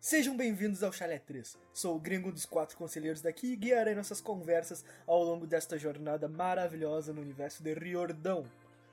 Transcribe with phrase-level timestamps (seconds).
[0.00, 1.58] Sejam bem-vindos ao Chalé 3.
[1.74, 6.26] Sou o gringo dos quatro conselheiros daqui e guiarei nossas conversas ao longo desta jornada
[6.26, 8.46] maravilhosa no universo de Riordão.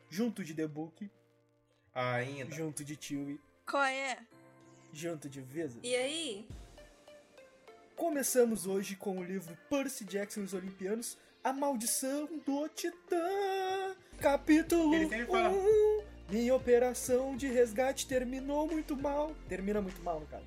[0.09, 1.09] Junto de The Book,
[1.93, 2.53] Ainda.
[2.55, 4.17] junto de Chewie, Qual é?
[4.93, 5.79] junto de Visa.
[5.83, 6.47] E aí?
[7.95, 13.95] Começamos hoje com o livro Percy Jackson e os Olimpianos, A Maldição do Titã.
[14.19, 16.03] Capítulo Ele sempre fala- 1.
[16.29, 19.33] Minha operação de resgate terminou muito mal.
[19.49, 20.45] Termina muito mal, no caso.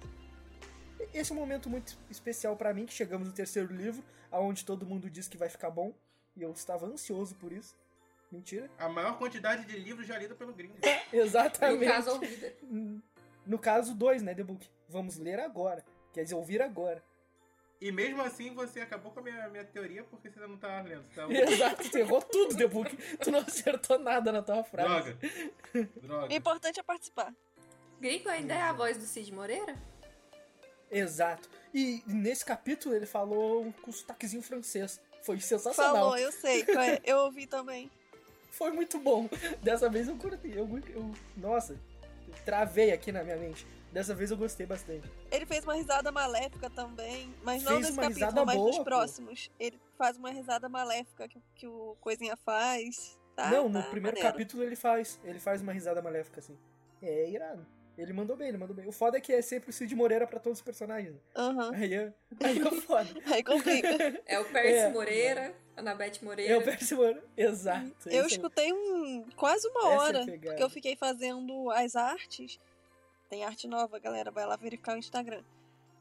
[1.12, 4.86] Esse é um momento muito especial pra mim, que chegamos no terceiro livro, aonde todo
[4.86, 5.92] mundo diz que vai ficar bom,
[6.36, 7.76] e eu estava ansioso por isso.
[8.30, 8.70] Mentira.
[8.78, 10.76] A maior quantidade de livros já lido pelo gringo.
[11.12, 11.84] Exatamente.
[11.84, 12.56] No caso, ouvida.
[13.44, 14.68] No caso 2, né, The Book?
[14.88, 15.84] Vamos ler agora.
[16.12, 17.02] Quer dizer, ouvir agora.
[17.80, 21.02] E mesmo assim você acabou com a minha, minha teoria porque você não tava lendo.
[21.08, 21.32] Você tava...
[21.34, 22.96] Exato, você errou tudo, The Book.
[23.16, 25.14] Tu não acertou nada na tua frase.
[25.14, 25.90] Droga.
[25.96, 26.34] O Droga.
[26.34, 27.34] importante é participar.
[28.00, 29.74] Gringo ainda é a voz do Cid Moreira?
[30.90, 31.48] Exato.
[31.72, 35.00] E nesse capítulo ele falou com sotaquezinho francês.
[35.22, 35.94] Foi sensacional.
[35.94, 36.64] Falou, eu sei.
[37.04, 37.90] Eu ouvi também.
[38.50, 39.28] Foi muito bom.
[39.62, 40.50] Dessa vez eu curti.
[40.50, 43.66] Eu, eu, nossa, eu travei aqui na minha mente.
[43.92, 45.08] Dessa vez eu gostei bastante.
[45.30, 48.84] Ele fez uma risada maléfica também, mas não Fez nesse capítulo, mas boa, nos pô.
[48.84, 49.50] próximos.
[49.58, 53.18] Ele faz uma risada maléfica que, que o Coisinha faz.
[53.34, 54.32] Tá, não, no tá primeiro maneiro.
[54.32, 55.18] capítulo ele faz.
[55.24, 56.56] Ele faz uma risada maléfica assim.
[57.02, 57.66] É irado.
[58.00, 58.86] Ele mandou bem, ele mandou bem.
[58.86, 61.14] O foda é que é sempre o Cid Moreira pra todos os personagens.
[61.36, 61.70] Aham.
[61.74, 63.08] Aí é, aí é foda.
[63.32, 64.22] Aí complica.
[64.26, 64.88] É o Percy É.
[64.90, 66.54] Moreira, Anabete Moreira.
[66.54, 67.22] É o Percy Moreira.
[67.36, 67.92] Exato.
[68.06, 70.46] Eu Esse é escutei um, quase uma Essa é hora, pegada.
[70.48, 72.58] porque eu fiquei fazendo as artes.
[73.28, 75.42] Tem arte nova, galera, vai lá verificar o Instagram.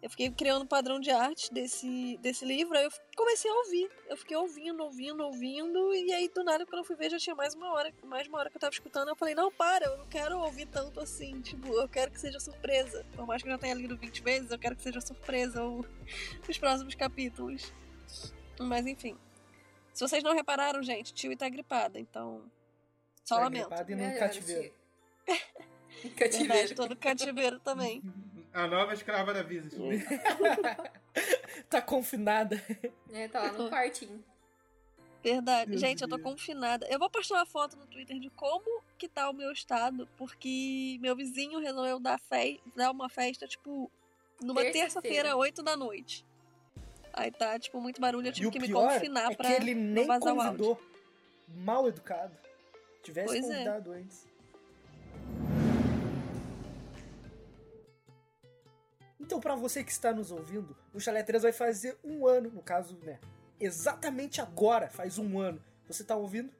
[0.01, 3.91] Eu fiquei criando um padrão de arte desse, desse livro, aí eu comecei a ouvir.
[4.07, 7.35] Eu fiquei ouvindo, ouvindo, ouvindo, e aí do nada, quando eu fui ver, já tinha
[7.35, 9.09] mais uma hora, mais uma hora que eu tava escutando.
[9.09, 11.41] Eu falei, não, para, eu não quero ouvir tanto assim.
[11.41, 13.05] Tipo, eu quero que seja surpresa.
[13.13, 15.85] Por mais que eu já tenha lido 20 vezes, eu quero que seja surpresa o-
[16.47, 17.73] os próximos capítulos.
[18.57, 19.17] Mas enfim.
[19.93, 22.41] Se vocês não repararam, gente, tio tá gripada, então.
[23.25, 23.67] Só Tá lamento.
[23.67, 24.61] gripado e no Melhor, cativeiro.
[24.63, 24.73] tio.
[26.01, 26.75] Verdade, Cativeiro.
[26.75, 28.01] tô no cativeiro também.
[28.53, 29.73] A nova escrava da Visas.
[31.69, 32.61] Tá confinada.
[33.11, 34.23] É, tá lá no quartinho.
[35.21, 35.71] Verdade.
[35.71, 36.27] Deus Gente, eu tô Deus.
[36.29, 36.87] confinada.
[36.89, 40.97] Eu vou postar uma foto no Twitter de como que tá o meu estado, porque
[41.01, 42.59] meu vizinho resolveu dar, fe...
[42.75, 43.91] dar uma festa, tipo,
[44.41, 44.79] numa Terça-feira.
[44.85, 46.25] terça-feira, 8 da noite.
[47.13, 50.05] Aí tá, tipo, muito barulho, eu tive que me confinar é pra que ele nem
[50.05, 50.65] não vazar o áudio.
[50.65, 50.81] convidou.
[51.49, 52.35] Mal educado.
[53.03, 53.53] Tivesse Pois é.
[53.53, 54.27] convidado antes.
[59.29, 62.63] Então, pra você que está nos ouvindo, o Chalé 3 vai fazer um ano, no
[62.63, 63.19] caso, né?
[63.59, 65.61] Exatamente agora, faz um ano.
[65.87, 66.51] Você tá ouvindo?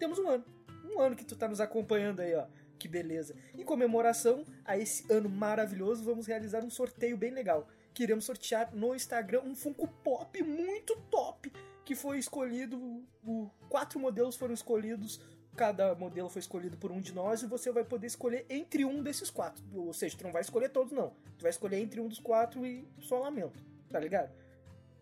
[0.00, 0.44] Temos um ano.
[0.84, 2.44] Um ano que tu tá nos acompanhando aí, ó.
[2.76, 3.36] Que beleza.
[3.56, 7.68] Em comemoração a esse ano maravilhoso, vamos realizar um sorteio bem legal.
[7.94, 11.52] Que iremos sortear no Instagram um Funko Pop muito top.
[11.84, 12.76] Que foi escolhido.
[13.24, 15.20] O, quatro modelos foram escolhidos.
[15.58, 19.02] Cada modelo foi escolhido por um de nós e você vai poder escolher entre um
[19.02, 19.60] desses quatro.
[19.74, 21.10] Ou seja, tu não vai escolher todos, não.
[21.36, 23.58] Tu vai escolher entre um dos quatro e só lamento.
[23.90, 24.30] Tá ligado?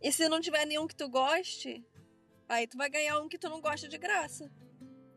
[0.00, 1.84] E se não tiver nenhum que tu goste,
[2.48, 4.50] aí tu vai ganhar um que tu não gosta de graça.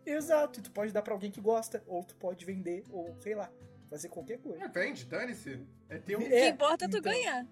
[0.06, 0.60] Exato.
[0.60, 1.82] E tu pode dar pra alguém que gosta.
[1.88, 2.84] Ou tu pode vender.
[2.90, 3.50] Ou sei lá.
[3.90, 4.62] Fazer qualquer coisa.
[4.62, 5.66] É, vende, dane-se.
[5.88, 6.20] É teu.
[6.20, 7.12] O É, que importa é tu então.
[7.14, 7.48] ganhar.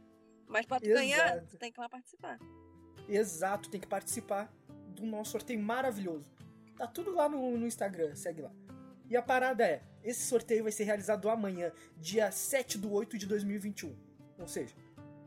[0.45, 0.99] Mas pra tu Exato.
[0.99, 2.37] ganhar, tu tem que ir lá participar.
[3.07, 4.51] Exato, tem que participar
[4.89, 6.29] do nosso sorteio maravilhoso.
[6.77, 8.51] Tá tudo lá no, no Instagram, segue lá.
[9.09, 13.25] E a parada é, esse sorteio vai ser realizado amanhã, dia 7 do 8 de
[13.25, 13.95] 2021.
[14.37, 14.75] Ou seja,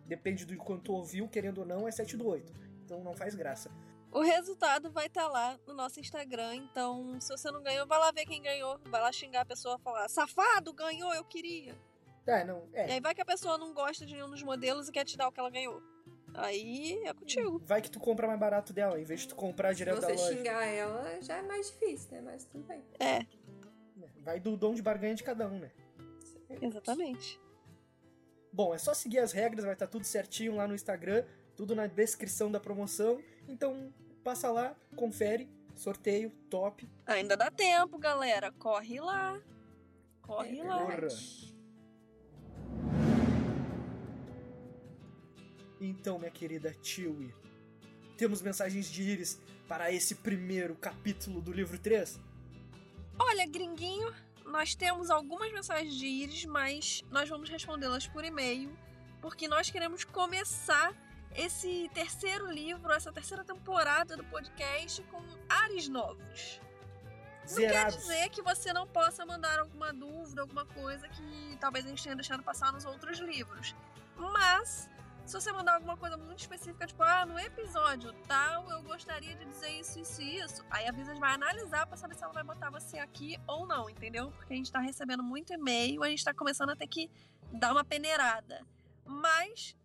[0.06, 2.52] depende do quanto ouviu, querendo ou não, é 7 do 8.
[2.84, 3.70] Então não faz graça.
[4.12, 8.10] O resultado vai estar lá no nosso Instagram, então se você não ganhou, vai lá
[8.10, 8.78] ver quem ganhou.
[8.86, 11.76] Vai lá xingar a pessoa e falar: safado, ganhou, eu queria.
[12.26, 12.92] É, não, E é.
[12.92, 15.28] aí vai que a pessoa não gosta de nenhum dos modelos e quer te dar
[15.28, 15.82] o que ela ganhou.
[16.34, 17.60] Aí é contigo.
[17.64, 20.08] Vai que tu compra mais barato dela, em vez de tu comprar Se direto da
[20.08, 20.36] você loja.
[20.36, 22.20] xingar ela, já é mais difícil, né?
[22.20, 22.82] Mas tudo bem.
[22.98, 23.26] É,
[24.22, 25.70] Vai do dom de barganha de cada um, né?
[26.60, 27.40] exatamente.
[28.52, 31.24] Bom, é só seguir as regras, vai estar tudo certinho lá no Instagram,
[31.56, 33.22] tudo na descrição da promoção.
[33.48, 33.92] Então,
[34.24, 36.88] passa lá, confere, sorteio, top.
[37.06, 38.52] Ainda dá tempo, galera.
[38.52, 39.40] Corre lá.
[40.20, 40.84] Corre É lá.
[40.84, 41.56] verdade.
[45.80, 47.34] Então, minha querida Chewie,
[48.16, 52.20] temos mensagens de Iris para esse primeiro capítulo do livro 3?
[53.18, 54.12] Olha, gringuinho,
[54.44, 58.76] nós temos algumas mensagens de Iris, mas nós vamos respondê-las por e-mail,
[59.22, 60.92] porque nós queremos começar
[61.34, 66.60] esse terceiro livro, essa terceira temporada do podcast com ares novos.
[67.48, 67.96] Não quer Zerados.
[67.96, 72.14] dizer que você não possa mandar alguma dúvida, alguma coisa que talvez a gente tenha
[72.14, 73.74] deixado passar nos outros livros.
[74.16, 74.88] Mas,
[75.30, 79.44] se você mandar alguma coisa muito específica, tipo, ah, no episódio tal, eu gostaria de
[79.44, 82.42] dizer isso, isso e isso, aí a Visas vai analisar pra saber se ela vai
[82.42, 84.32] botar você aqui ou não, entendeu?
[84.32, 87.08] Porque a gente tá recebendo muito e-mail, a gente tá começando a ter que
[87.52, 88.66] dar uma peneirada.
[89.04, 89.76] Mas,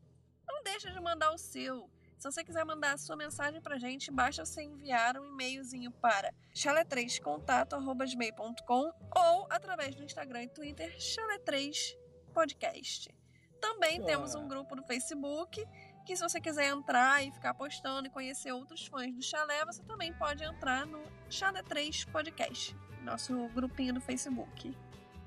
[0.48, 1.88] não deixa de mandar o seu.
[2.18, 6.34] Se você quiser mandar a sua mensagem pra gente, basta você enviar um e-mailzinho para
[6.56, 13.14] chalé3contato.gmail.com ou através do Instagram e Twitter chalé3podcast.
[13.60, 14.06] Também Ah.
[14.06, 15.66] temos um grupo no Facebook
[16.06, 19.82] que se você quiser entrar e ficar postando e conhecer outros fãs do Chalé, você
[19.84, 24.76] também pode entrar no Chalé 3 Podcast, nosso grupinho do Facebook.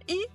[0.06, 0.28] E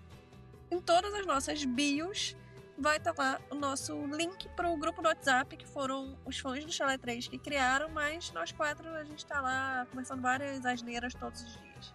[0.69, 2.35] em todas as nossas bios
[2.77, 6.65] vai estar lá o nosso link para o grupo do WhatsApp, que foram os fãs
[6.65, 11.13] do Chalé 3 que criaram, mas nós quatro a gente tá lá conversando várias asneiras
[11.13, 11.93] todos os dias.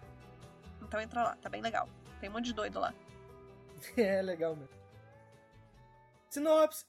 [0.81, 1.87] Então entra lá, tá bem legal.
[2.19, 2.93] Tem um monte de doido lá.
[3.95, 4.78] É legal mesmo.
[6.29, 6.85] Sinopse.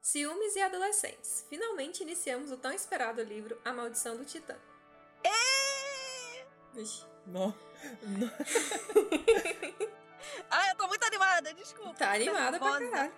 [0.00, 1.46] Ciúmes e adolescentes.
[1.48, 4.56] Finalmente iniciamos o tão esperado livro A Maldição do Titã.
[6.76, 7.54] Ixi, Não.
[8.02, 8.30] não.
[10.50, 11.94] Ah, eu tô muito animada, desculpa.
[11.94, 13.12] tá animada pra caralho.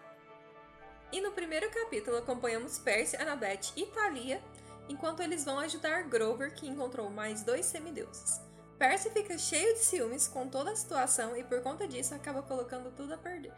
[1.11, 4.43] E no primeiro capítulo acompanhamos Percy, Annabeth e Thalia
[4.89, 8.41] enquanto eles vão ajudar Grover, que encontrou mais dois semideuses.
[8.79, 12.91] Percy fica cheio de ciúmes com toda a situação e por conta disso acaba colocando
[12.95, 13.55] tudo a perder.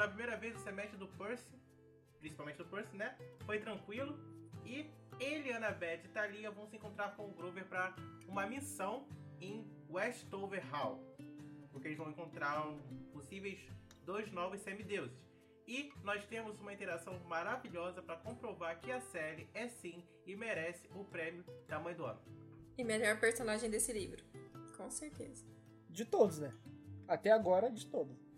[0.00, 1.60] Pela primeira vez, o semestre do Percy,
[2.20, 3.14] principalmente do Percy, né?
[3.44, 4.18] Foi tranquilo.
[4.64, 4.88] E
[5.18, 7.94] ele, Annabeth e Thalia vão se encontrar com o Grover para
[8.26, 9.06] uma missão
[9.42, 10.98] em Westover Hall.
[11.70, 12.80] Porque eles vão encontrar um-
[13.12, 13.58] possíveis
[14.06, 15.14] dois novos semideuses.
[15.68, 20.88] E nós temos uma interação maravilhosa para comprovar que a série é sim e merece
[20.94, 22.22] o prêmio da Mãe do Ano.
[22.78, 24.24] E melhor personagem desse livro.
[24.78, 25.44] Com certeza.
[25.90, 26.54] De todos, né?
[27.06, 28.29] Até agora, de todos.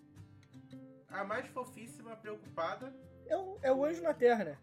[1.13, 2.93] A mais fofíssima, preocupada,
[3.27, 4.59] É o, é o anjo na terra, né?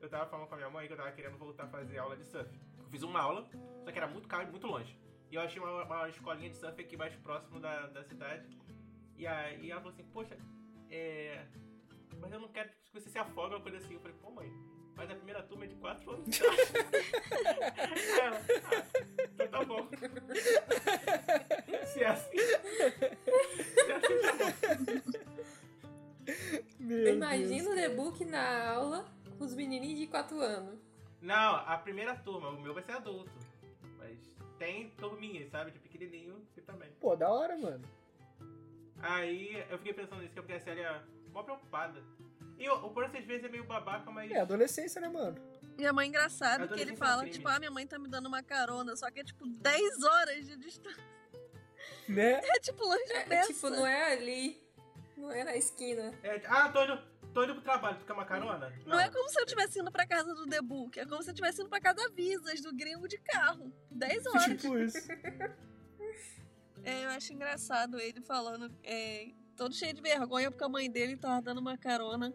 [0.00, 2.16] Eu tava falando com a minha mãe que eu tava querendo voltar a fazer aula
[2.16, 2.48] de surf.
[2.78, 3.46] Eu fiz uma aula,
[3.84, 4.98] só que era muito caro e muito longe.
[5.30, 8.46] E eu achei uma, uma escolinha de surf aqui mais próximo da, da cidade.
[9.16, 10.36] E aí ela falou assim, poxa,
[10.90, 11.44] é.
[12.20, 13.94] Mas eu não quero que você se afogue ou coisa assim.
[13.94, 14.50] Eu falei, pô mãe,
[14.94, 16.24] mas a primeira turma é de 4 anos.
[16.28, 16.60] de idade."
[17.76, 18.84] Aí ela, ah,
[19.24, 19.88] então tá bom.
[21.86, 22.36] Se é assim.
[26.88, 29.04] É Imagina o The Book na aula
[29.38, 30.78] com os menininhos de 4 anos.
[31.20, 33.30] Não, a primeira turma, o meu vai ser adulto.
[33.98, 34.18] Mas
[34.58, 35.70] tem turminhas, sabe?
[35.70, 36.90] De pequenininho e também.
[37.00, 37.84] Pô, da hora, mano.
[39.00, 42.02] Aí eu fiquei pensando nisso, que porque a série é mó preocupada.
[42.58, 44.30] E o, o Percy às vezes é meio babaca, mas.
[44.30, 45.36] É, adolescência, né, mano?
[45.76, 47.36] Minha mãe engraçado que ele é fala, crime.
[47.36, 50.46] tipo, ah, minha mãe tá me dando uma carona, só que é tipo 10 horas
[50.46, 50.95] de distância.
[52.08, 52.40] Né?
[52.42, 53.52] É tipo longe É, dessa.
[53.52, 54.62] tipo, não é ali.
[55.16, 56.12] Não é na esquina.
[56.22, 56.98] É, ah, tô indo,
[57.32, 58.72] tô indo pro trabalho, tu quer uma carona?
[58.84, 61.30] Não é como se eu estivesse indo pra casa do The Book, é como se
[61.30, 63.72] eu estivesse indo pra casa da Visas, do gringo de carro.
[63.90, 64.44] 10 horas.
[64.60, 65.08] Tipo isso.
[66.84, 71.16] É, eu acho engraçado ele falando, é, todo cheio de vergonha, porque a mãe dele
[71.16, 72.32] tava dando uma carona.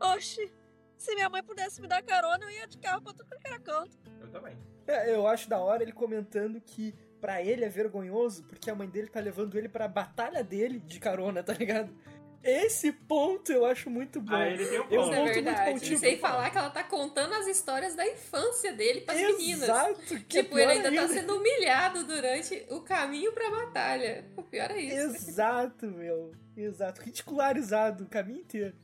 [0.00, 0.52] Oxi,
[0.96, 3.58] se minha mãe pudesse me dar carona, eu ia de carro pra tudo que era
[3.58, 3.98] canto.
[4.20, 4.56] Eu também.
[4.86, 6.94] É, eu acho da hora ele comentando que
[7.26, 11.00] pra ele é vergonhoso porque a mãe dele tá levando ele pra batalha dele de
[11.00, 11.92] carona, tá ligado?
[12.40, 14.32] Esse ponto eu acho muito bom.
[14.36, 15.10] Ah, ele tem um Eu ponto.
[15.10, 15.12] Isso
[15.50, 19.64] é muito sem falar que ela tá contando as histórias da infância dele pras meninas.
[19.64, 21.08] Exato, que é Tipo, ele ainda tá ainda.
[21.08, 24.24] sendo humilhado durante o caminho pra batalha.
[24.36, 24.96] O pior é isso.
[25.16, 26.30] Exato, meu.
[26.56, 27.02] Exato.
[27.02, 28.76] Ridicularizado o caminho inteiro.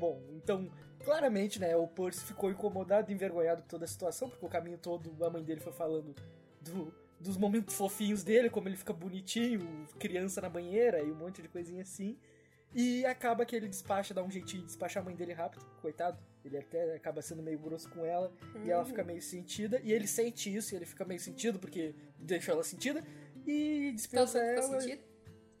[0.00, 0.68] Bom, então,
[1.04, 4.78] claramente, né, o Percy ficou incomodado e envergonhado com toda a situação, porque o caminho
[4.78, 6.12] todo a mãe dele foi falando
[6.60, 6.92] do-
[7.24, 11.48] dos momentos fofinhos dele, como ele fica bonitinho, criança na banheira e um monte de
[11.48, 12.18] coisinha assim.
[12.74, 16.18] E acaba que ele despacha, dá um jeitinho de despachar a mãe dele rápido, coitado.
[16.44, 18.30] Ele até acaba sendo meio grosso com ela.
[18.64, 21.94] E ela fica meio sentida, e ele sente isso, e ele fica meio sentido porque
[22.18, 23.02] deixou ela sentida,
[23.46, 24.80] e Todo dispensa mundo ficou ela.
[24.80, 25.02] sentido?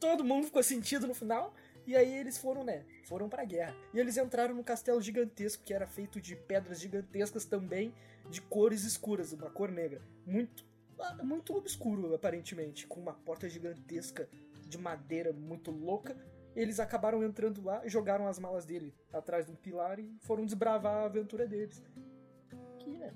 [0.00, 1.54] Todo mundo ficou sentido no final,
[1.86, 2.84] e aí eles foram, né?
[3.04, 3.74] Foram pra guerra.
[3.94, 7.94] E eles entraram num castelo gigantesco que era feito de pedras gigantescas também,
[8.28, 10.02] de cores escuras, uma cor negra.
[10.26, 10.66] Muito,
[11.22, 14.28] muito obscuro, aparentemente, com uma porta gigantesca
[14.66, 16.16] de madeira muito louca.
[16.54, 21.02] Eles acabaram entrando lá, jogaram as malas dele atrás de um pilar e foram desbravar
[21.02, 21.82] a aventura deles.
[22.78, 23.12] Que, né?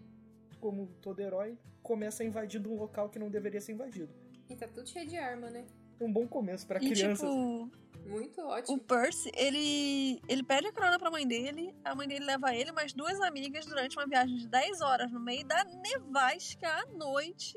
[0.60, 4.12] Como todo herói, começa invadindo um local que não deveria ser invadido.
[4.48, 5.66] E tá tudo cheio de arma, né?
[6.00, 7.28] Um bom começo pra E crianças.
[7.28, 7.70] tipo,
[8.08, 8.78] Muito o ótimo.
[8.80, 12.72] Percy, ele, ele pede a carona pra mãe dele, a mãe dele leva ele e
[12.72, 17.56] mais duas amigas durante uma viagem de 10 horas no meio da nevasca à noite.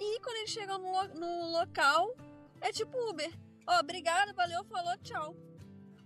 [0.00, 2.14] E quando eles chegam no, lo- no local,
[2.60, 3.32] é tipo Uber.
[3.66, 5.34] Ó, obrigado, valeu, falou, tchau.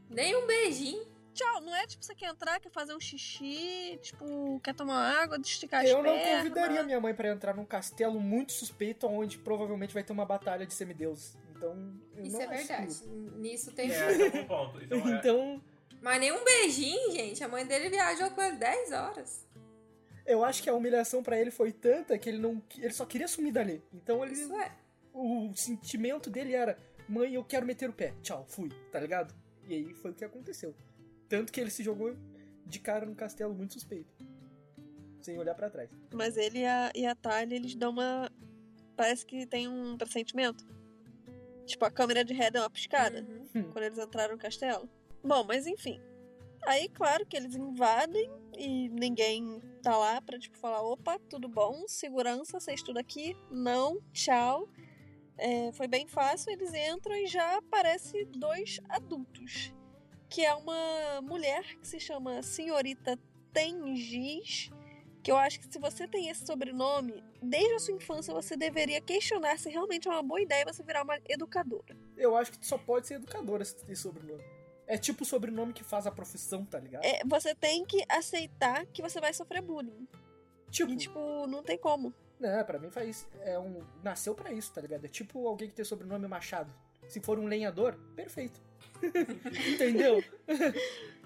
[0.09, 1.07] Nem um beijinho.
[1.35, 5.39] Tchau, não é tipo você quer entrar, quer fazer um xixi, tipo, quer tomar água,
[5.39, 6.43] esticar as Eu não pernas.
[6.43, 10.67] convidaria minha mãe pra entrar num castelo muito suspeito onde provavelmente vai ter uma batalha
[10.67, 11.35] de semideuses.
[11.63, 12.95] Então, eu Isso não é acho verdade.
[12.99, 13.91] que- Nisso tem.
[13.93, 14.83] É, esse é um ponto.
[14.83, 15.63] Então, é, Então,
[16.01, 17.45] Mas nem um beijinho, gente.
[17.45, 19.47] A mãe dele viajou com ele 10 horas.
[20.27, 23.29] eu acho que a humilhação pra ele foi tanta que ele não, ele só queria
[23.29, 23.83] sumir dali.
[23.93, 24.73] Então ele, Isso é.
[25.15, 26.77] o sentimento dele era,
[27.09, 28.15] mãe, eu quero meter o pé.
[28.23, 29.33] Tchau, fui, tá ligado?
[29.69, 30.75] E aí foi o que aconteceu.
[31.29, 32.17] Tanto que ele se jogou
[32.67, 34.13] de cara no castelo muito suspeito.
[35.21, 35.89] Sem olhar pra trás.
[36.13, 38.29] Mas ele e a, e a Talia, eles dão uma.
[38.97, 40.65] Parece que tem um pressentimento.
[41.67, 43.71] Tipo, a câmera de ré deu uma piscada Uhum.
[43.73, 44.89] quando eles entraram no castelo.
[45.23, 46.01] Bom, mas enfim.
[46.65, 51.85] Aí, claro que eles invadem e ninguém tá lá pra, tipo, falar: opa, tudo bom,
[51.89, 53.37] segurança, vocês tudo aqui?
[53.51, 54.69] Não, tchau.
[55.39, 59.73] É, foi bem fácil, eles entram e já aparece dois adultos.
[60.29, 63.19] Que é uma mulher que se chama Senhorita
[63.53, 64.71] Tengiz.
[65.23, 69.01] Que eu acho que se você tem esse sobrenome, desde a sua infância você deveria
[69.01, 71.97] questionar se realmente é uma boa ideia você virar uma educadora.
[72.17, 74.43] Eu acho que tu só pode ser educadora se tem sobrenome.
[74.87, 77.05] É tipo o sobrenome que faz a profissão, tá ligado?
[77.05, 80.09] É, você tem que aceitar que você vai sofrer bullying.
[80.71, 82.13] tipo, E, tipo, não tem como.
[82.41, 83.29] Não, pra mim faz.
[83.43, 83.87] É um.
[84.03, 85.05] Nasceu pra isso, tá ligado?
[85.05, 86.73] É tipo alguém que tem sobrenome Machado.
[87.07, 88.61] Se for um lenhador, perfeito.
[89.73, 90.23] Entendeu?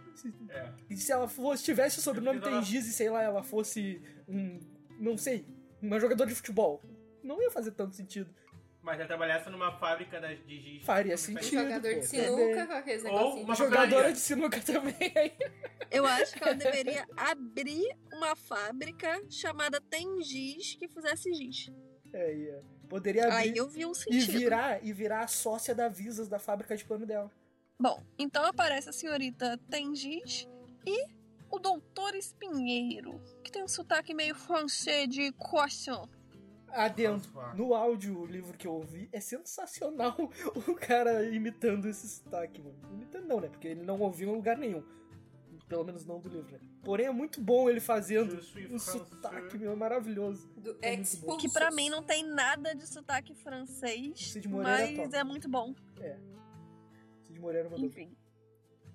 [0.50, 0.72] é.
[0.88, 4.60] E se ela fosse, tivesse o sobrenome Tengiz e sei lá, ela fosse um.
[4.98, 5.46] Não sei,
[5.80, 6.82] uma jogadora de futebol.
[7.22, 8.30] Não ia fazer tanto sentido.
[8.82, 10.84] Mas ela trabalhasse numa fábrica das, de giz.
[10.84, 11.58] Faria sentido.
[11.58, 15.32] Um jogador de sinuca com aqueles Ou uma Jogadora de sinuca também aí.
[15.90, 21.72] Eu acho que ela deveria abrir uma fábrica chamada Tengiz que fizesse giz.
[22.12, 22.64] É, ia.
[22.88, 24.38] Poderia Aí abrir eu vi um e sentido.
[24.38, 27.28] virar e virar a sócia da Visas da fábrica de pano dela.
[27.78, 30.48] Bom, então aparece a senhorita Tengiz
[30.86, 31.06] e
[31.50, 36.08] o doutor Espinheiro, que tem um sotaque meio francês de croissant.
[36.68, 40.16] Adentro, no áudio, o livro que eu ouvi, é sensacional
[40.68, 42.76] o cara imitando esse sotaque, mano.
[42.92, 43.48] Imitando não, né?
[43.48, 44.82] Porque ele não ouviu em lugar nenhum.
[45.68, 46.60] Pelo menos não do livro, né?
[46.82, 49.08] Porém, é muito bom ele fazendo um français.
[49.08, 50.48] sotaque, meu, é maravilhoso.
[50.56, 50.96] Do É.
[51.38, 55.18] Que pra mim não tem nada de sotaque francês, Cid Moreira mas toca.
[55.18, 55.74] é muito bom.
[57.36, 57.86] Cid Moreira mandou.
[57.86, 58.16] Enfim.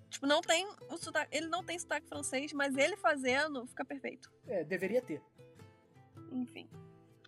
[0.09, 1.35] Tipo, não tem o sotaque.
[1.35, 4.31] Ele não tem sotaque francês, mas ele fazendo fica perfeito.
[4.47, 5.21] É, deveria ter.
[6.31, 6.67] Enfim.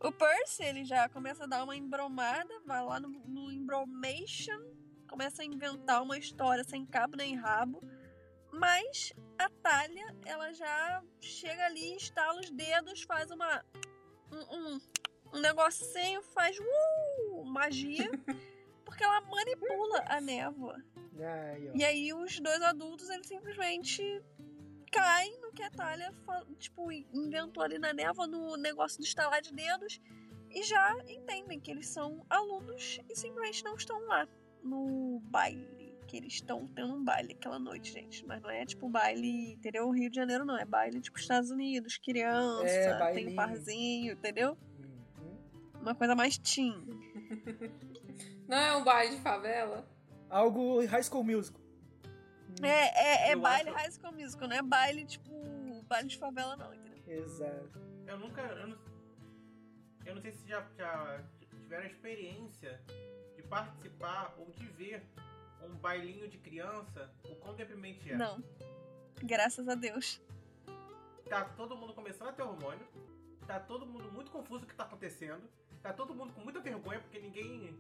[0.02, 4.60] O Percy, ele já começa a dar uma embromada, vai lá no, no Embromation,
[5.08, 7.82] começa a inventar uma história sem cabo nem rabo.
[8.52, 13.64] Mas a Talia, ela já chega ali, estala os dedos, faz uma.
[14.30, 14.82] um, um,
[15.36, 18.12] um negocinho, faz uh, magia,
[18.84, 20.84] porque ela manipula a névoa.
[21.20, 21.72] Aí, ó.
[21.76, 24.22] E aí os dois adultos, eles simplesmente
[24.92, 26.14] caem no que a Talia,
[26.60, 30.00] tipo, inventou ali na névoa, no negócio do estalar de dedos,
[30.50, 34.28] e já entendem que eles são alunos e simplesmente não estão lá
[34.64, 35.84] no baile.
[36.08, 38.24] Que eles estão tendo um baile aquela noite, gente.
[38.26, 39.90] Mas não é tipo baile, entendeu?
[39.90, 44.56] Rio de Janeiro não, é baile tipo Estados Unidos, criança, É, tem um parzinho, entendeu?
[45.18, 45.82] Uhum.
[45.82, 46.76] Uma coisa mais teen.
[48.48, 49.88] Não é um baile de favela?
[50.34, 51.62] Algo High School Musical.
[52.62, 55.32] É, é, é baile acho- high school musical, não é baile tipo
[55.88, 57.24] baile de favela não, entendeu?
[57.24, 57.80] Exato.
[58.08, 58.42] Eu nunca.
[58.42, 58.78] Eu não,
[60.06, 62.82] eu não sei se já, já tiveram a experiência
[63.36, 65.04] de participar ou de ver
[65.64, 68.16] um bailinho de criança, o quão deprimente é.
[68.16, 68.44] Não.
[69.24, 70.22] Graças a Deus.
[71.30, 72.86] Tá todo mundo começando a ter hormônio,
[73.48, 75.42] tá todo mundo muito confuso o que tá acontecendo,
[75.82, 77.76] tá todo mundo com muita vergonha porque ninguém.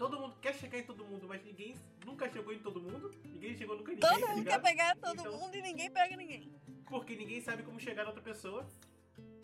[0.00, 1.76] Todo mundo quer chegar em todo mundo, mas ninguém
[2.06, 4.10] nunca chegou em todo mundo, ninguém chegou nunca em ninguém.
[4.10, 6.54] Todo tá mundo quer pegar todo Então- mundo e ninguém pega ninguém.
[6.86, 8.66] Porque ninguém sabe como chegar na outra pessoa.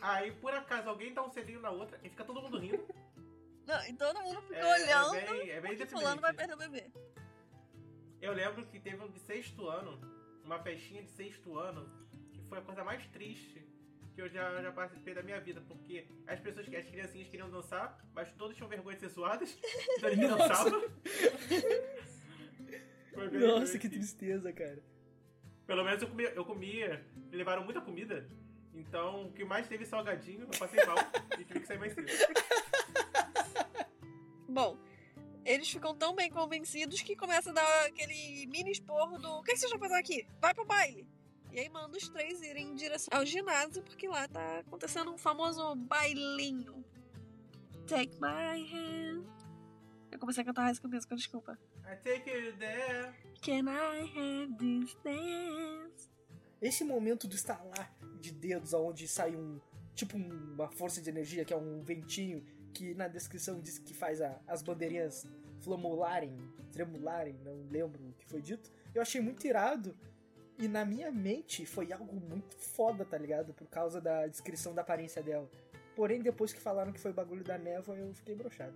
[0.00, 2.82] Aí, por acaso, alguém dá um selinho na outra e fica todo mundo rindo.
[3.66, 6.56] Não, e todo mundo fica É, olhando é bem, é bem fulano vai perder o
[6.56, 6.90] bebê.
[8.22, 10.00] Eu lembro que teve um de sexto ano,
[10.42, 11.86] uma festinha de sexto ano,
[12.32, 13.65] que foi a coisa mais triste
[14.16, 18.02] que eu já, já participei da minha vida, porque as pessoas, as criancinhas queriam dançar,
[18.14, 19.54] mas todos tinham vergonha de ser suadas,
[19.98, 20.48] então ninguém Nossa.
[20.48, 20.80] dançava.
[23.12, 24.82] Foi bem- Nossa, que tristeza, cara.
[25.66, 28.26] Pelo menos eu comia, eu comia, me levaram muita comida,
[28.72, 30.96] então o que mais teve salgadinho, eu passei mal
[31.38, 32.06] e tive que sair mais cedo.
[34.48, 34.78] Bom,
[35.44, 39.52] eles ficam tão bem convencidos que começa a dar aquele mini esporro do o que
[39.52, 40.26] que vocês vão fazer aqui?
[40.40, 41.06] Vai pro baile!
[41.52, 45.16] E aí manda os três irem em direção ao ginásio, porque lá tá acontecendo um
[45.18, 46.84] famoso bailinho.
[47.86, 49.24] Take my hand.
[50.10, 51.58] Eu comecei a cantar High School Musical, desculpa.
[51.84, 53.12] I take you there.
[53.42, 56.10] Can I have this dance?
[56.60, 59.60] Esse momento do estalar de dedos, onde sai um.
[59.94, 64.20] Tipo uma força de energia, que é um ventinho, que na descrição diz que faz
[64.20, 65.26] a- as bandeirinhas
[65.60, 66.36] flamularem,
[66.70, 68.70] tremularem, não lembro o que foi dito.
[68.94, 69.96] Eu achei muito irado.
[70.58, 73.52] E na minha mente foi algo muito foda, tá ligado?
[73.52, 75.48] Por causa da descrição da aparência dela.
[75.94, 78.74] Porém, depois que falaram que foi bagulho da névoa, eu fiquei broxado.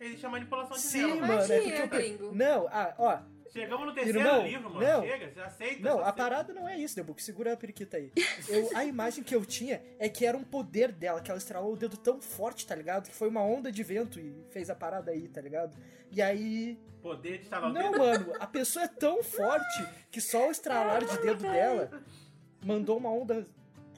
[0.00, 1.20] Existe a manipulação de Sim, névoa.
[1.26, 1.32] mano.
[1.34, 1.88] Magia, É porque eu...
[1.88, 2.32] gringo.
[2.34, 3.18] Não, ah, ó,
[3.52, 4.86] Chegamos no terceiro Irmão, livro, mano.
[4.86, 5.02] não.
[5.02, 5.82] Chega, já aceita.
[5.82, 6.12] Não, a aceita.
[6.16, 7.22] parada não é isso, Debook.
[7.22, 8.10] Segura a periquita aí.
[8.48, 11.74] Eu, a imagem que eu tinha é que era um poder dela, que ela estralou
[11.74, 13.08] o dedo tão forte, tá ligado?
[13.10, 15.76] Que foi uma onda de vento e fez a parada aí, tá ligado?
[16.10, 16.78] E aí.
[17.02, 17.98] Poder de estalar o Não, dedo.
[17.98, 21.90] mano, a pessoa é tão forte que só o estralar de dedo dela
[22.64, 23.46] mandou uma onda,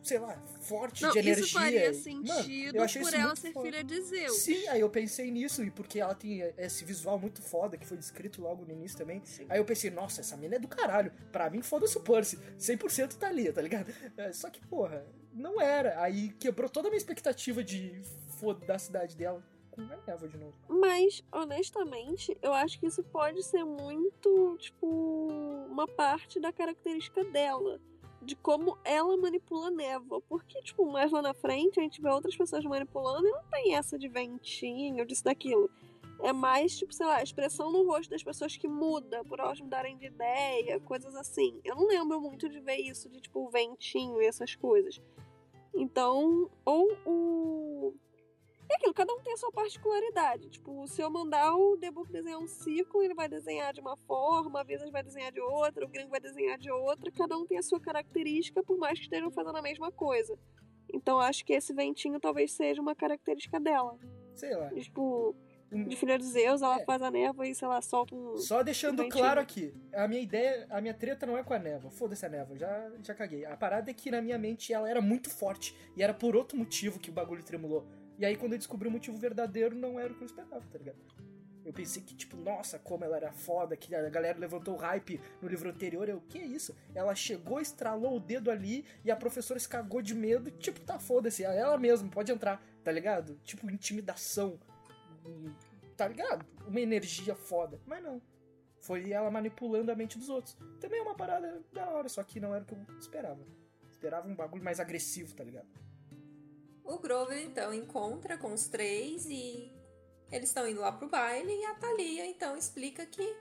[0.04, 1.44] sei lá, forte Não, de energia.
[1.44, 3.66] isso faria Mano, sentido eu achei por isso ela ser foda.
[3.66, 4.36] filha de Zeus.
[4.38, 7.96] Sim, aí eu pensei nisso, e porque ela tem esse visual muito foda, que foi
[7.96, 9.22] descrito logo no início também.
[9.24, 9.46] Sim.
[9.48, 11.10] Aí eu pensei, nossa, essa mina é do caralho.
[11.32, 12.38] Pra mim, foda-se o Percy.
[12.58, 13.92] 100% tá ali, tá ligado?
[14.16, 16.00] É, Só que, porra, não era.
[16.02, 18.00] Aí quebrou toda a minha expectativa de
[18.38, 20.54] foda da cidade dela com a névoa de novo.
[20.68, 24.86] Mas, honestamente, eu acho que isso pode ser muito, tipo,
[25.68, 27.80] uma parte da característica dela.
[28.24, 30.20] De como ela manipula a névoa.
[30.22, 33.74] Porque, tipo, mais lá na frente a gente vê outras pessoas manipulando e não tem
[33.74, 35.70] essa de ventinho, disso, daquilo.
[36.20, 39.60] É mais, tipo, sei lá, a expressão no rosto das pessoas que muda por elas
[39.60, 41.60] mudarem de ideia, coisas assim.
[41.64, 45.00] Eu não lembro muito de ver isso, de, tipo, ventinho e essas coisas.
[45.74, 47.94] Então, ou o.
[48.70, 50.48] É aquilo, cada um tem a sua particularidade.
[50.48, 54.60] Tipo, se eu mandar o Debook desenhar um círculo, ele vai desenhar de uma forma,
[54.60, 57.10] a Visas vai desenhar de outra, o Gringo vai desenhar de outra.
[57.12, 60.38] Cada um tem a sua característica, por mais que estejam fazendo a mesma coisa.
[60.92, 63.98] Então, acho que esse ventinho talvez seja uma característica dela.
[64.34, 64.70] Sei lá.
[64.70, 65.34] Tipo,
[65.72, 66.84] Um- de filha de Zeus, ela É.
[66.84, 68.36] faz a névoa e, sei lá, solta um.
[68.38, 69.22] Só deixando Ventinho.
[69.24, 71.90] claro aqui, a minha ideia, a minha treta não é com a névoa.
[71.90, 73.44] Foda-se a névoa, já, já caguei.
[73.44, 75.76] A parada é que na minha mente ela era muito forte.
[75.96, 77.84] E era por outro motivo que o bagulho tremulou.
[78.18, 80.78] E aí quando eu descobri o motivo verdadeiro, não era o que eu esperava, tá
[80.78, 80.98] ligado?
[81.64, 85.18] Eu pensei que, tipo, nossa, como ela era foda, que a galera levantou o hype
[85.40, 86.06] no livro anterior.
[86.08, 86.76] Eu, que é isso?
[86.94, 90.50] Ela chegou, estralou o dedo ali e a professora se cagou de medo.
[90.50, 93.40] Tipo, tá foda-se, é ela mesma, pode entrar, tá ligado?
[93.44, 94.60] Tipo, intimidação.
[95.96, 96.44] Tá ligado?
[96.66, 97.80] Uma energia foda.
[97.86, 98.20] Mas não.
[98.78, 100.58] Foi ela manipulando a mente dos outros.
[100.78, 103.40] Também é uma parada da hora, só que não era o que eu esperava.
[103.90, 105.66] Esperava um bagulho mais agressivo, tá ligado?
[106.84, 109.72] O Grover então encontra com os três e
[110.30, 113.34] eles estão indo lá pro baile e a Thalia então explica que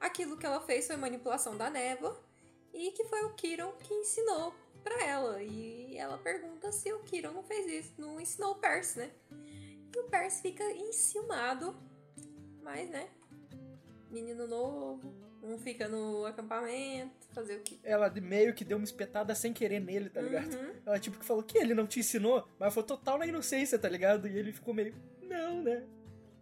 [0.00, 2.20] aquilo que ela fez foi manipulação da névoa
[2.74, 5.42] e que foi o Kiron que ensinou pra ela.
[5.42, 9.10] E ela pergunta se o Kiron não fez isso, não ensinou o Percy, né?
[9.94, 11.76] E o Percy fica enciumado,
[12.62, 13.08] mas né?
[14.10, 17.78] Menino novo, um fica no acampamento, fazer o quê?
[17.82, 20.52] Ela de- meio que deu uma espetada sem querer nele, tá ligado?
[20.54, 20.72] Uhum.
[20.86, 23.88] Ela tipo que falou que ele não te ensinou, mas foi total na inocência, tá
[23.88, 24.26] ligado?
[24.28, 25.82] E ele ficou meio, não, né?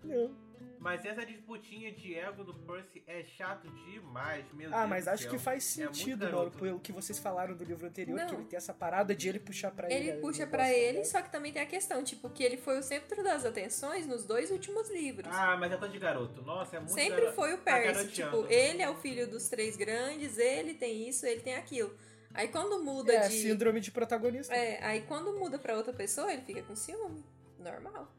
[0.04, 0.47] Não.
[0.80, 5.24] Mas essa disputinha de ego do Percy é chato demais, meu Ah, Deus mas acho
[5.24, 5.32] céu.
[5.32, 6.58] que faz É sentido, mano, garoto.
[6.58, 8.26] pelo que vocês falaram do livro anterior, Não.
[8.26, 10.10] que ele tem essa parada de ele puxar pra ele.
[10.10, 12.78] Ele puxa pra tá ele, só que também tem a questão, tipo, que ele foi
[12.78, 15.34] o centro das atenções nos dois últimos livros.
[15.34, 16.42] Ah, mas é coisa de garoto.
[16.42, 18.36] Nossa, é muito Sempre garo- foi o tá Percy, garoteando.
[18.42, 21.92] tipo, ele é o filho dos três grandes, ele tem isso, ele tem aquilo.
[22.34, 23.34] Aí quando muda É, de.
[23.40, 24.54] síndrome de protagonista.
[24.54, 27.24] É, aí quando muda pra outra pessoa, ele fica com ciúme.
[27.58, 28.12] Normal.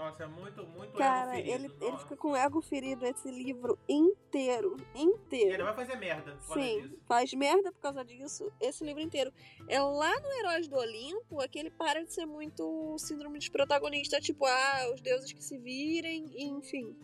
[0.00, 1.74] Nossa, é muito, muito Cara, ego ferido.
[1.78, 4.76] ele, ele fica com ego ferido esse livro inteiro.
[4.94, 5.54] E Inteiro.
[5.54, 7.00] ele vai fazer merda por causa Sim, disso.
[7.06, 9.30] faz merda por causa disso, esse livro inteiro.
[9.68, 13.50] É lá no Heróis do Olimpo é que ele para de ser muito síndrome de
[13.50, 16.96] protagonista, tipo, ah, os deuses que se virem, enfim.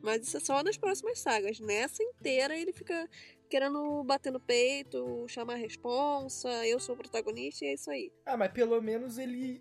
[0.00, 1.60] Mas isso é só nas próximas sagas.
[1.60, 3.08] Nessa inteira ele fica
[3.50, 8.10] querendo bater no peito, chamar a responsa, eu sou o protagonista e é isso aí.
[8.24, 9.60] Ah, mas pelo menos ele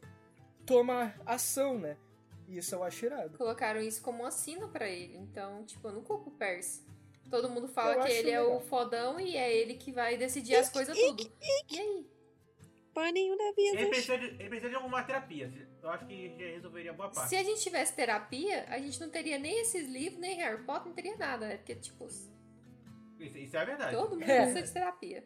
[0.65, 1.97] toma ação, né?
[2.57, 3.37] Isso eu acho irado.
[3.37, 5.17] Colocaram isso como um assino pra ele.
[5.17, 6.81] Então, tipo, eu não culpo o Percy.
[7.29, 8.57] Todo mundo fala Eu que ele é legal.
[8.57, 11.31] o fodão e é ele que vai decidir as coisas tudo.
[11.71, 12.05] E aí?
[12.93, 13.87] Paninho da Ele vida.
[13.87, 15.49] precisa, de, ele precisa de alguma terapia.
[15.81, 17.29] Eu acho que já resolveria boa parte.
[17.29, 20.87] Se a gente tivesse terapia, a gente não teria nem esses livros, nem Harry Potter,
[20.87, 21.55] não teria nada, né?
[21.57, 22.29] Porque, tipo, Isso,
[23.37, 23.95] isso é verdade.
[23.95, 24.41] todo mundo É.
[24.41, 25.23] precisa de terapia.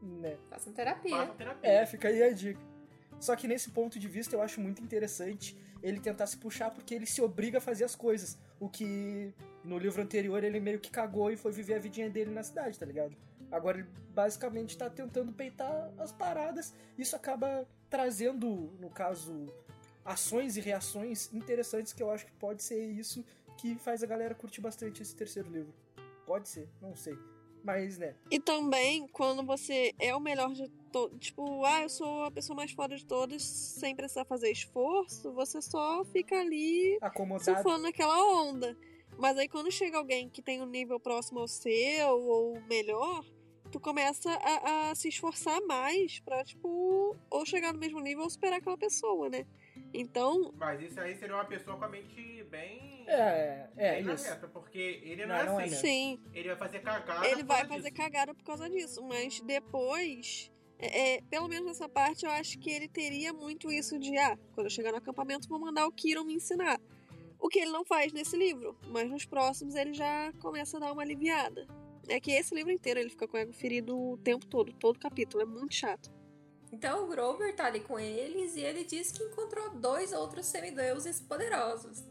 [0.00, 0.38] Né?
[0.48, 1.16] Façam terapia.
[1.16, 1.68] Faça terapia.
[1.70, 2.60] É, fica aí a dica.
[3.18, 5.56] Só que nesse ponto de vista eu acho muito interessante
[5.86, 8.36] ele tentar se puxar porque ele se obriga a fazer as coisas.
[8.58, 12.32] O que no livro anterior ele meio que cagou e foi viver a vidinha dele
[12.32, 13.16] na cidade, tá ligado?
[13.52, 16.74] Agora ele basicamente tá tentando peitar as paradas.
[16.98, 19.46] Isso acaba trazendo, no caso,
[20.04, 23.24] ações e reações interessantes que eu acho que pode ser isso
[23.56, 25.72] que faz a galera curtir bastante esse terceiro livro.
[26.26, 27.16] Pode ser, não sei.
[27.66, 32.22] Mas, né, E também, quando você é o melhor de todos, tipo, ah, eu sou
[32.22, 37.44] a pessoa mais foda de todas, sem precisar fazer esforço, você só fica ali acomodado.
[37.44, 38.78] surfando naquela onda.
[39.18, 43.24] Mas aí quando chega alguém que tem um nível próximo ao seu, ou melhor,
[43.72, 48.30] tu começa a, a se esforçar mais pra, tipo, ou chegar no mesmo nível ou
[48.30, 49.44] superar aquela pessoa, né?
[49.98, 53.04] Então, Mas isso aí seria uma pessoa com a mente bem.
[53.08, 54.28] É, é, bem na isso.
[54.28, 55.70] reta, porque ele não, Não, é não é assim.
[55.70, 55.80] mesmo.
[55.80, 57.26] sim, ele vai fazer cagada.
[57.26, 58.02] ele por vai causa fazer disso.
[58.02, 59.02] cagada por causa disso.
[59.02, 63.98] Mas depois, é, é, pelo menos nessa parte, eu acho que ele teria muito isso
[63.98, 66.78] de, ah, quando eu chegar no acampamento, vou mandar o Kiron me ensinar.
[67.38, 70.92] O que ele não faz nesse livro, mas nos próximos ele já começa a dar
[70.92, 71.66] uma aliviada.
[72.08, 74.98] É que esse livro inteiro ele fica com o ego ferido o tempo todo, todo
[74.98, 76.10] capítulo, é muito chato.
[76.72, 81.20] Então o Grover tá ali com eles e ele diz que encontrou dois outros semideuses
[81.20, 82.02] poderosos.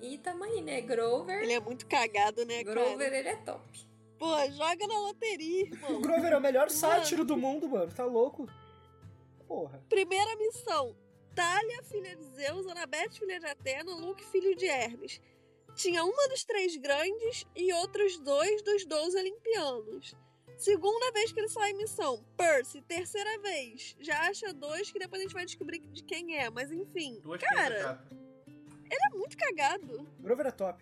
[0.00, 0.80] E tamo aí, né?
[0.80, 1.42] Grover.
[1.42, 3.18] Ele é muito cagado, né, Grover, cara?
[3.18, 3.62] ele é top.
[4.18, 6.00] Pô, joga na loteria, O irmão.
[6.00, 6.70] Grover é o melhor Mano.
[6.78, 7.92] sátiro do mundo, mano.
[7.92, 8.48] Tá louco?
[9.46, 9.82] Porra.
[9.88, 10.96] Primeira missão:
[11.34, 15.20] Talia, filha de Zeus, Anabete, filha de Atena, Luke, filho de Hermes.
[15.74, 20.14] Tinha uma dos três grandes e outros dois dos doze olimpianos.
[20.62, 22.24] Segunda vez que ele sai em missão.
[22.36, 23.96] Percy, terceira vez.
[23.98, 27.18] Já acha dois que depois a gente vai descobrir de quem é, mas enfim.
[27.20, 28.18] Duas Cara, chatas.
[28.88, 30.06] é muito cagado.
[30.20, 30.80] Grover é top.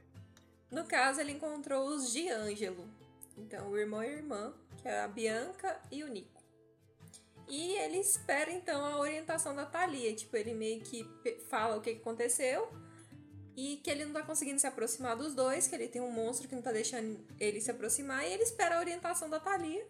[0.70, 2.86] No caso, ele encontrou os de Ângelo.
[3.38, 6.42] Então, o irmão e a irmã, que é a Bianca e o Nico.
[7.48, 10.14] E ele espera, então, a orientação da Thalia.
[10.14, 11.08] Tipo, ele meio que
[11.48, 12.70] fala o que aconteceu.
[13.56, 16.48] E que ele não tá conseguindo se aproximar dos dois, que ele tem um monstro
[16.48, 18.24] que não tá deixando ele se aproximar.
[18.24, 19.86] E ele espera a orientação da Thalia.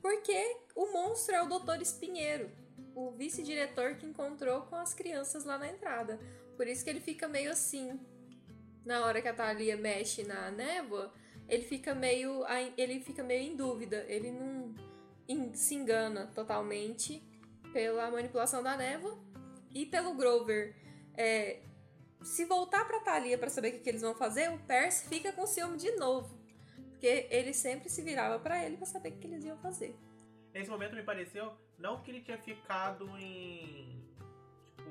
[0.00, 1.82] Porque o monstro é o Dr.
[1.82, 2.50] Espinheiro,
[2.94, 6.18] o vice-diretor que encontrou com as crianças lá na entrada.
[6.56, 8.00] Por isso que ele fica meio assim,
[8.84, 11.12] na hora que a Thalia mexe na névoa,
[11.48, 12.44] ele fica meio
[12.76, 14.74] ele fica meio em dúvida, ele não
[15.54, 17.22] se engana totalmente
[17.72, 19.18] pela manipulação da névoa
[19.74, 20.74] e pelo Grover.
[21.16, 21.60] É,
[22.22, 25.32] se voltar pra Thalia pra saber o que, que eles vão fazer, o Percy fica
[25.32, 26.38] com ciúme de novo,
[26.90, 29.96] porque ele sempre se virava pra ele pra saber o que, que eles iam fazer.
[30.52, 34.04] Nesse momento me pareceu, não que ele tinha ficado em.
[34.76, 34.90] Tipo,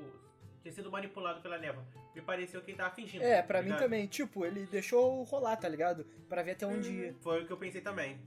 [0.62, 1.84] tinha sido manipulado pela névoa.
[2.14, 3.22] Me pareceu que ele tava fingindo.
[3.22, 4.06] É, pra tá mim também.
[4.06, 6.04] Tipo, ele deixou rolar, tá ligado?
[6.28, 6.94] Pra ver até onde Uhum.
[6.96, 7.14] ia.
[7.20, 8.18] Foi o que eu pensei também.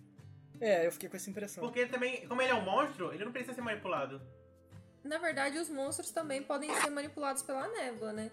[0.61, 1.63] É, eu fiquei com essa impressão.
[1.63, 4.21] Porque ele também, como ele é um monstro, ele não precisa ser manipulado.
[5.03, 8.31] Na verdade, os monstros também podem ser manipulados pela névoa, né?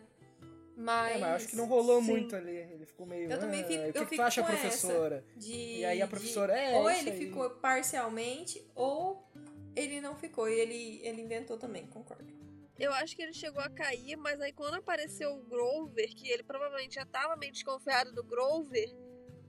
[0.81, 2.11] Mas, É, mas acho que não rolou Sim.
[2.11, 2.57] muito ali.
[2.57, 3.31] Ele ficou meio.
[3.31, 5.25] Eu também "Ah, fico- o que, eu que fico tu acha, professora?
[5.37, 7.19] de E aí a de- professora, é, ou ele aí.
[7.19, 9.23] ficou parcialmente ou
[9.77, 12.25] ele não ficou e ele ele inventou também, concordo.
[12.79, 16.43] Eu acho que ele chegou a cair, mas aí quando apareceu o Grover, que ele
[16.43, 18.89] provavelmente já tava meio desconfiado do Grover,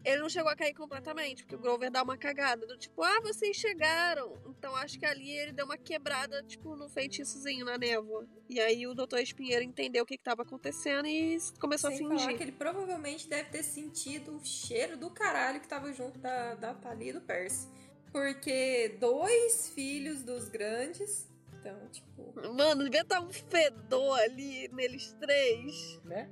[0.03, 3.19] ele não chegou a cair completamente, porque o Grover dá uma cagada, do tipo, ah,
[3.21, 4.37] vocês chegaram.
[4.47, 8.27] Então acho que ali ele deu uma quebrada, tipo, no feitiçozinho na névoa.
[8.49, 9.19] E aí o Dr.
[9.19, 12.37] Espinheiro entendeu o que, que tava acontecendo e começou Sem a falar fingir.
[12.37, 16.73] que ele provavelmente deve ter sentido o cheiro do caralho que tava junto da, da
[16.73, 17.67] Thalia e do Percy.
[18.11, 21.29] Porque dois filhos dos grandes.
[21.53, 22.33] Então, tipo.
[22.53, 25.99] Mano, devia estar um fedor ali neles três.
[26.03, 26.29] Né?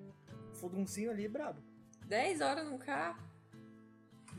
[0.60, 1.62] Fuduncinho ali, brabo.
[2.05, 3.29] 10 horas num carro.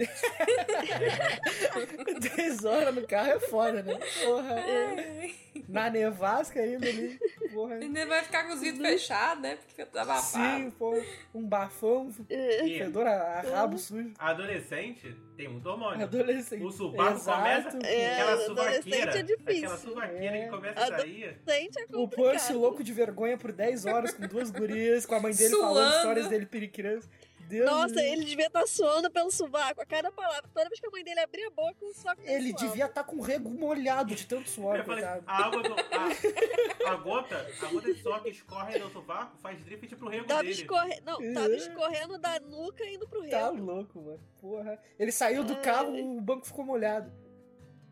[2.36, 3.98] 10 horas no carro é foda, né?
[4.24, 4.54] Porra.
[4.56, 5.34] Ai,
[5.68, 7.18] Na nevasca ainda ali.
[7.52, 7.74] Porra.
[7.76, 9.56] Ainda vai ficar com os vidros fechados, né?
[9.56, 10.62] Porque fica abafado.
[10.62, 11.02] Sim, pô.
[11.34, 14.12] Um bafão, E fedor a, a rabo sujo.
[14.18, 16.04] adolescente tem muito hormônio.
[16.04, 16.62] Adolescente.
[16.62, 17.38] O subaco Exato.
[17.38, 17.78] começa.
[17.86, 19.18] É, aquela adolescente suvaqueira.
[19.18, 19.64] é difícil.
[19.64, 20.44] Aquela suvaqueira É.
[20.44, 21.36] que começa a sair.
[21.46, 22.08] É O.
[22.08, 25.74] Percy louco de vergonha por 10 horas com duas gurias, com a mãe dele falando
[25.76, 25.96] Suando.
[25.96, 27.04] histórias dele periquirando.
[27.50, 30.48] Deus Nossa, ele devia estar suando pelo sovaco a cada palavra.
[30.54, 32.66] Toda vez que a mãe dele abria a boca, o sovaco Ele suava.
[32.68, 35.24] devia estar com o rego molhado de tanto suor, Eu falei, coitado.
[35.26, 35.74] a água do.
[35.74, 40.26] A, a gota, a gota de suor que escorre no sovaco faz drift pro rego
[40.26, 40.54] Tava dele.
[40.54, 41.02] escorrendo.
[41.04, 41.56] Não, tava É.
[41.56, 43.64] escorrendo da nuca indo pro Tá rego.
[43.64, 44.20] louco, mano.
[44.40, 44.78] Porra.
[44.98, 45.60] Ele saiu do Ai.
[45.60, 47.12] carro, o banco ficou molhado.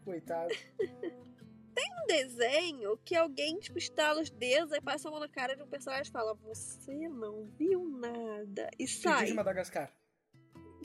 [0.05, 0.55] Coitado.
[1.85, 5.63] um desenho que alguém, tipo, estala os dedos, aí passa a mão na cara de
[5.63, 8.69] um personagem e fala: Você não viu nada.
[8.79, 9.27] E Pinguim sai.
[9.27, 9.93] de Madagascar.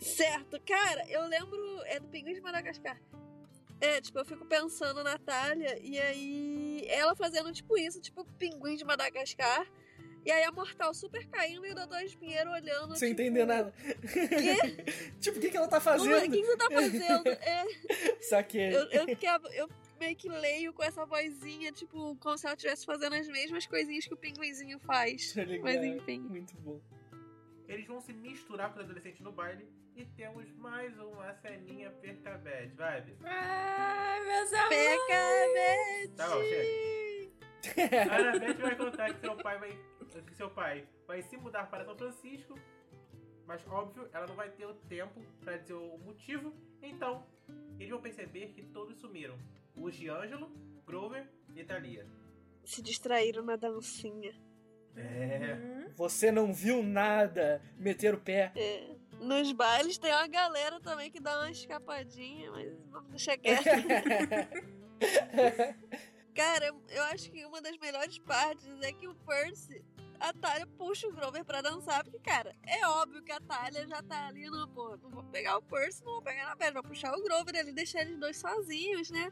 [0.02, 1.82] Certo, cara, eu lembro.
[1.86, 3.00] É do Pinguim de Madagascar.
[3.80, 8.76] É, tipo, eu fico pensando na Natália e aí ela fazendo tipo isso, tipo Pinguim
[8.76, 9.68] de Madagascar.
[10.26, 12.96] E aí a Mortal super caindo e o Doutor Espinheiro olhando.
[12.96, 13.74] Sem tipo, entender nada.
[13.74, 14.84] Quê?
[15.20, 16.32] tipo, o que, que ela tá é, o fazendo?
[16.32, 17.24] que que você tá fazendo?
[17.44, 17.66] É,
[18.22, 18.74] Saquei.
[18.74, 19.06] eu, eu.
[19.54, 23.66] Eu, meio que leio com essa vozinha, tipo, como se ela estivesse fazendo as mesmas
[23.66, 25.34] coisinhas que o pinguinzinho faz.
[25.34, 25.42] Tá?
[25.62, 26.20] Mas enfim.
[26.20, 26.82] Muito bom.
[27.68, 32.76] Eles vão se misturar com os adolescentes no baile e temos mais uma ceninha percabete.
[32.76, 33.16] Vai, Bi.
[33.24, 34.70] Ai, meus amores.
[34.70, 36.16] Pecabete!
[36.16, 36.94] Tá bom, chega.
[38.12, 39.80] A Annabeth vai contar que seu pai vai.
[40.28, 42.60] que seu pai vai se mudar para São Francisco.
[43.46, 46.54] Mas óbvio, ela não vai ter o tempo para dizer o motivo.
[46.82, 47.26] Então,
[47.78, 49.38] eles vão perceber que todos sumiram.
[49.76, 50.52] Os de Ângelo,
[50.86, 52.08] Grover e Thalia.
[52.64, 54.34] Se distraíram na dancinha.
[54.96, 55.54] É.
[55.54, 55.94] Uhum.
[55.96, 57.62] Você não viu nada.
[57.78, 58.52] Meter o pé.
[58.56, 58.96] É.
[59.20, 63.64] Nos bailes tem uma galera também que dá uma escapadinha, mas vamos deixar quieto.
[66.36, 69.86] Cara, eu acho que uma das melhores partes é que o Percy,
[70.20, 74.02] a Talia puxa o Grover pra dançar, porque, cara, é óbvio que a Talia já
[74.02, 76.90] tá ali, não, pô, não vou pegar o Percy, não vou pegar na pedra, vou
[76.90, 79.32] puxar o Grover ali, deixar eles dois sozinhos, né?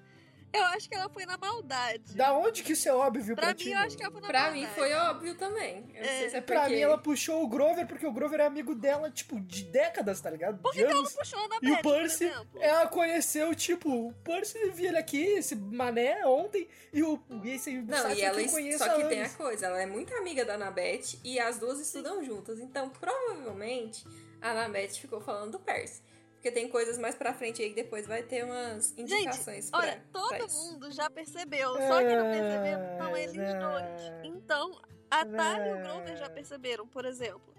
[0.53, 2.13] Eu acho que ela foi na maldade.
[2.15, 3.65] da onde que isso é óbvio pra, Pra ti?
[3.65, 4.61] mim, eu acho que ela foi na Pra maldade.
[4.61, 5.77] mim foi óbvio também.
[5.95, 6.75] Eu não sei se é Pra porque...
[6.75, 10.29] mim, ela puxou o Grover porque o Grover é amigo dela, tipo, de décadas, tá
[10.29, 10.57] ligado?
[10.61, 14.13] Por que, que ela não puxou na E o Beth, Percy, ela conheceu, tipo, o
[14.23, 18.77] Percy viu ele aqui, esse mané, ontem, e o esse Não, Cypher e ela que
[18.77, 22.23] só que tem a coisa, ela é muito amiga da Anabeth e as duas estudam
[22.23, 22.59] juntas.
[22.59, 24.05] Então, provavelmente,
[24.41, 26.01] a Anabeth ficou falando do Percy.
[26.41, 30.03] Porque tem coisas mais pra frente aí que depois vai ter umas indicações pra, Olha,
[30.11, 33.59] todo pra mundo já percebeu, só que não É, perceberam são eles é.
[33.59, 34.01] dois.
[34.23, 37.53] Então, a Thalia e o Grover já perceberam, por exemplo.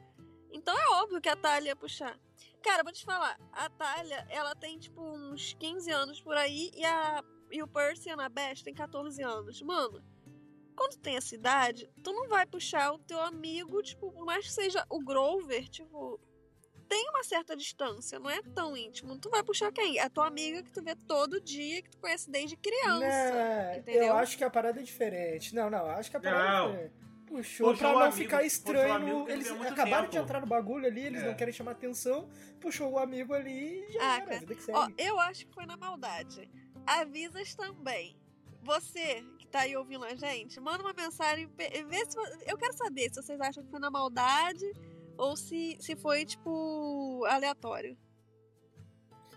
[0.51, 2.19] Então é óbvio que a Thalia ia puxar.
[2.61, 6.85] Cara, vou te falar, a Thalia, ela tem tipo uns 15 anos por aí e,
[6.85, 9.63] a, e o Percy e a Annabeth tem 14 anos.
[9.63, 10.03] Mano,
[10.75, 14.53] quando tem essa idade, tu não vai puxar o teu amigo, tipo, por mais que
[14.53, 16.19] seja o Grover, tipo,
[16.93, 19.17] tem uma certa distância, não é tão íntimo.
[19.19, 19.99] Tu vai puxar quem?
[19.99, 22.99] A tua amiga que tu vê todo dia, que tu conhece desde criança.
[23.01, 24.03] Né, entendeu?
[24.09, 25.55] Eu acho que a parada é diferente.
[25.55, 26.65] Não, não, acho que a parada Não.
[26.69, 26.93] é diferente.
[27.27, 29.27] Puxou, Puxou pra o não amigo- ficar estranho.
[29.31, 30.25] eles acabaram de tempo.
[30.25, 31.27] entrar no bagulho ali, eles É.
[31.29, 32.29] não querem chamar atenção.
[32.61, 34.41] Puxou o amigo ali e já Ah, era, cara.
[34.41, 34.95] vida que Ó, segue.
[35.03, 36.51] eu acho que foi na maldade.
[36.87, 38.15] Avisas também.
[38.63, 41.47] Você que tá aí ouvindo a gente, manda uma mensagem.
[41.57, 41.71] Vê
[42.07, 44.71] se, eu quero saber se vocês acham que foi na maldade
[45.17, 47.97] ou se, se foi, tipo, aleatório.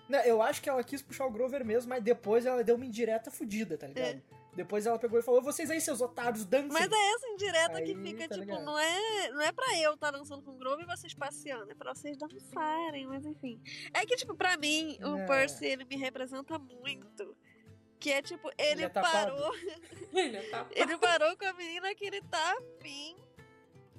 [0.07, 2.85] Não, eu acho que ela quis puxar o Grover mesmo, mas depois ela deu uma
[2.85, 4.21] indireta fudida, tá ligado?
[4.55, 6.69] Depois ela pegou e falou: vocês aí, seus otários, dancem.
[6.71, 8.63] Mas é essa indireta que Aí, fica, tá tipo, ligado?
[8.63, 11.75] não é, não é pra eu estar dançando com o Groove e vocês passeando, é
[11.75, 13.59] pra vocês dançarem, mas enfim.
[13.93, 15.25] É que, tipo, pra mim, o É.
[15.25, 17.35] Percy, ele me representa muito.
[17.99, 19.53] Que é, tipo, ele, Ele é parou
[20.13, 20.67] Ele tá...
[20.71, 23.15] Ele parou com a menina que ele tá afim.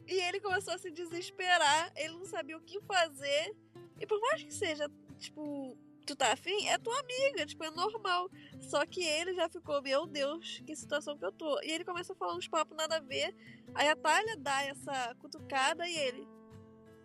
[0.06, 1.92] E ele começou a se desesperar.
[1.96, 3.56] Ele não sabia o que fazer.
[3.98, 8.30] E por mais que seja, tipo, tu tá afim, é tua amiga, tipo, é normal.
[8.60, 11.60] Só que ele já ficou, meu Deus, que situação que eu tô.
[11.62, 13.34] E ele começa a falar uns papos nada a ver.
[13.74, 16.28] Aí a Thalia dá essa cutucada e ele.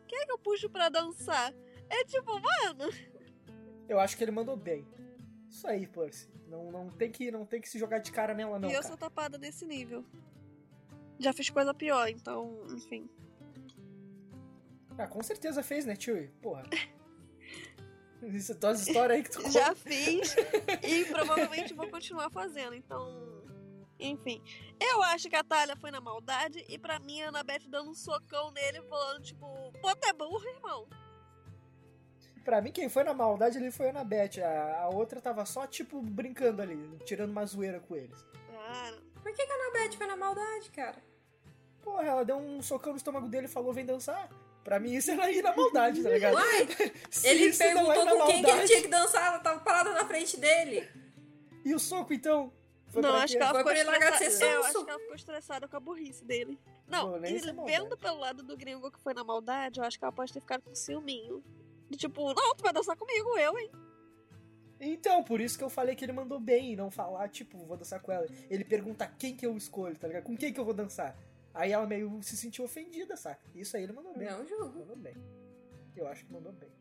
[0.08, 1.54] Quem é que eu puxo pra dançar?
[1.90, 2.92] É tipo, mano.
[3.90, 4.88] Eu acho que ele mandou bem.
[5.50, 6.30] Isso aí, Percy.
[6.48, 8.70] Não, não, tem que, não tem que se jogar de cara nela, não.
[8.70, 8.88] e eu cara.
[8.88, 10.06] sou tapada nesse nível.
[11.22, 13.10] Já fiz coisa pior, então, enfim.
[14.98, 16.30] Ah, com certeza fez, né, tio?
[16.42, 16.64] Porra.
[18.24, 19.52] Isso, todas as histórias aí que tu conta.
[19.52, 20.36] Já fiz
[20.84, 22.76] e provavelmente vou continuar fazendo.
[22.76, 23.44] Então,
[24.00, 24.44] enfim.
[24.80, 27.96] Eu acho que a Thalia foi na maldade e pra mim a Annabeth dando um
[27.96, 30.88] socão nele, falando, tipo, pô, tu é burro, irmão.
[32.44, 34.40] Pra mim, quem foi na maldade ali foi a Annabeth.
[34.44, 38.24] A, a outra tava só, tipo, brincando ali, tirando uma zoeira com eles.
[38.52, 41.11] Cara, Por que, que a Anabeth foi na maldade, cara?
[41.82, 44.30] Porra, ela deu um socão no estômago dele e falou, vem dançar.
[44.64, 46.36] Pra mim, isso era ir na maldade, tá ligado?
[46.36, 46.68] Uai,
[47.24, 50.06] ele é perguntou com quem que ele maldade- tinha que dançar, ela tava parada na
[50.06, 50.88] frente dele.
[51.66, 52.52] E o soco, então?
[52.88, 54.46] Foi não, acho que ela Foi ficou ele estressada.
[54.52, 54.76] Eu sonso.
[54.78, 56.60] acho que ela ficou estressada com a burrice dele.
[56.88, 57.78] Não, e isso é maldade.
[57.80, 60.42] vendo pelo lado do gringo que foi na maldade, eu acho que ela pode ter
[60.42, 61.44] ficado com ciúminho.
[61.90, 63.72] De tipo, não, tu vai dançar comigo, eu, hein?
[64.80, 67.78] Então, por isso que eu falei que ele mandou bem e não falar, tipo, vou
[67.78, 68.26] dançar com ela.
[68.50, 70.24] Ele pergunta quem que eu escolho, tá ligado?
[70.24, 71.16] Com quem que eu vou dançar?
[71.54, 73.42] Aí ela meio se sentiu ofendida, saca?
[73.54, 74.30] Isso aí ele mandou bem.
[74.30, 74.80] Não julgo.
[74.80, 75.16] Mandou bem.
[75.96, 76.72] Eu acho que mandou bem.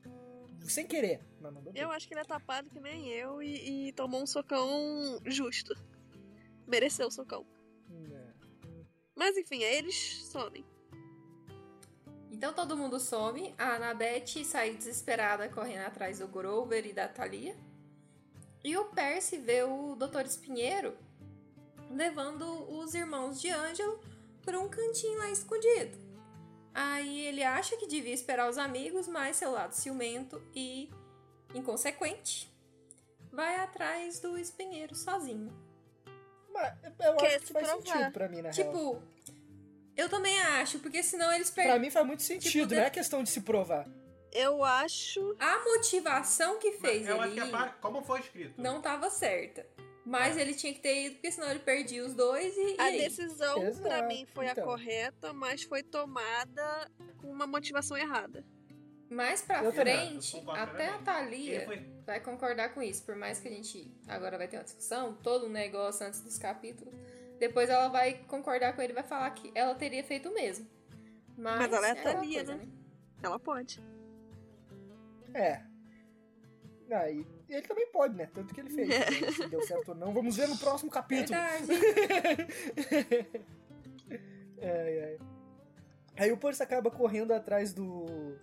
[0.62, 1.82] Sem querer, mas mandou bem.
[1.82, 4.68] Eu acho que ele é tapado que nem eu e, e tomou um socão
[5.26, 5.74] justo.
[6.66, 7.44] Mereceu o socão.
[8.12, 8.32] É.
[9.16, 10.64] Mas enfim, aí eles somem.
[12.30, 13.54] Então todo mundo some.
[13.58, 17.56] A Annabeth sai desesperada correndo atrás do Grover e da Thalia.
[18.62, 20.26] E o Percy vê o Dr.
[20.26, 20.96] Espinheiro
[21.90, 24.00] levando os irmãos de Ângelo
[24.44, 25.98] para um cantinho lá escondido.
[26.72, 30.88] Aí ele acha que devia esperar os amigos, mas seu lado ciumento e
[31.54, 32.48] inconsequente
[33.32, 35.52] vai atrás do Espinheiro sozinho.
[36.52, 37.86] Mas eu Quer acho que faz provar.
[37.86, 38.52] sentido pra mim, na real.
[38.52, 39.02] Tipo,
[39.96, 41.80] eu também acho, porque senão eles Pra perdem.
[41.80, 43.86] mim faz muito sentido, de- não é questão de se provar.
[44.32, 45.34] Eu acho.
[45.40, 48.60] A motivação que fez eu acho ele que a como foi escrito.
[48.60, 49.66] não tava certa.
[50.10, 52.74] Mas ele tinha que ter ido, porque senão ele perdia os dois e.
[52.74, 52.98] e A aí?
[52.98, 54.64] decisão, pra Exato, mim, foi então.
[54.64, 58.44] a correta, mas foi tomada com uma motivação errada.
[59.08, 60.98] Mais pra Eu frente, concordo até a.
[60.98, 61.66] Thalia
[62.04, 63.04] vai concordar com isso.
[63.04, 66.36] Por mais que a gente agora vai ter uma discussão, todo um negócio antes dos
[66.38, 66.92] capítulos.
[67.38, 70.68] Depois ela vai concordar com ele e vai falar que ela teria feito o mesmo.
[71.38, 72.68] Mas, Mas ela é a aquela Thalia, coisa, né?
[73.22, 73.80] Ela pode.
[75.34, 75.62] É.
[76.90, 78.28] Ah, e ele também pode, né?
[78.32, 78.88] Tanto que ele fez.
[78.88, 81.38] Então, Se deu certo ou não, vamos ver no próximo capítulo.
[84.62, 85.18] Ai, ai.
[86.18, 88.36] Aí o Percy acaba correndo atrás do.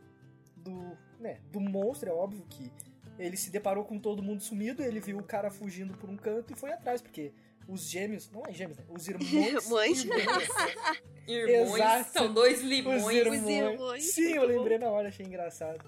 [0.56, 0.98] do.
[1.20, 2.72] né, do monstro, é óbvio que
[3.20, 6.54] ele se deparou com todo mundo sumido, ele viu o cara fugindo por um canto
[6.54, 7.32] e foi atrás, porque
[7.68, 8.30] os gêmeos.
[8.32, 8.86] Não é gêmeos, né?
[8.90, 9.70] Os irmãos.
[9.70, 10.04] Mães.
[10.04, 10.48] irmãos,
[11.28, 12.12] Irmãos, Exato.
[12.14, 13.06] são dois os limões.
[13.10, 13.50] irmãos.
[13.50, 15.84] irmãos, Sim, eu lembrei na hora, achei engraçado.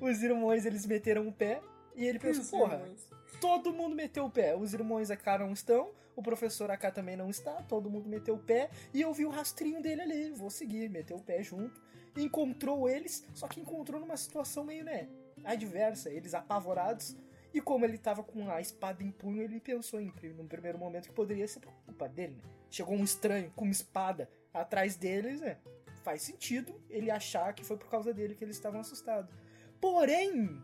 [0.00, 1.60] Os irmãos, eles meteram o pé
[1.94, 3.10] e ele pensou, porra, irmãos.
[3.40, 4.56] todo mundo meteu o pé.
[4.56, 8.38] Os irmãos AK não estão, o professor AK também não está, todo mundo meteu o
[8.38, 8.70] pé.
[8.92, 11.80] E eu vi o rastrinho dele ali, vou seguir, meteu o pé junto.
[12.16, 15.08] Encontrou eles, só que encontrou numa situação meio, né,
[15.44, 16.10] adversa.
[16.10, 17.16] Eles apavorados.
[17.52, 21.08] E como ele tava com a espada em punho, ele pensou em, num primeiro momento
[21.08, 22.42] que poderia ser por culpa dele, né?
[22.70, 25.58] Chegou um estranho com uma espada atrás deles, né?
[26.04, 29.34] Faz sentido ele achar que foi por causa dele que eles estavam assustados.
[29.80, 30.62] Porém,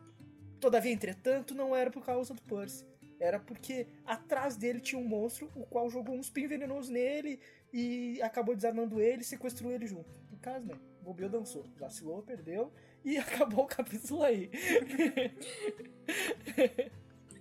[0.67, 2.85] todavia, entretanto, não era por causa do Percy.
[3.21, 7.39] Era porque atrás dele tinha um monstro, o qual jogou um spin venenoso nele
[7.73, 10.13] e acabou desarmando ele e sequestrou ele junto.
[10.29, 10.75] No caso, né?
[11.03, 11.65] Bobeou dançou.
[11.79, 12.73] Vacilou, perdeu
[13.05, 14.51] e acabou o capítulo aí.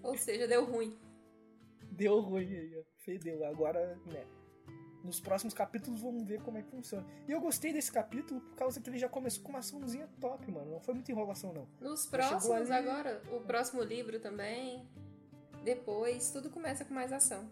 [0.04, 0.96] Ou seja, deu ruim.
[1.92, 2.84] Deu ruim aí, ó.
[3.00, 3.44] Fedeu.
[3.44, 4.24] Agora, né?
[5.06, 7.06] Nos próximos capítulos vamos ver como é que funciona.
[7.28, 10.52] E eu gostei desse capítulo por causa que ele já começou com uma açãozinha top,
[10.52, 10.72] mano.
[10.72, 11.68] Não foi muita enrolação, não.
[11.80, 14.84] Nos próximos ali- agora, o próximo livro também.
[15.64, 17.50] Depois, tudo começa com mais ação.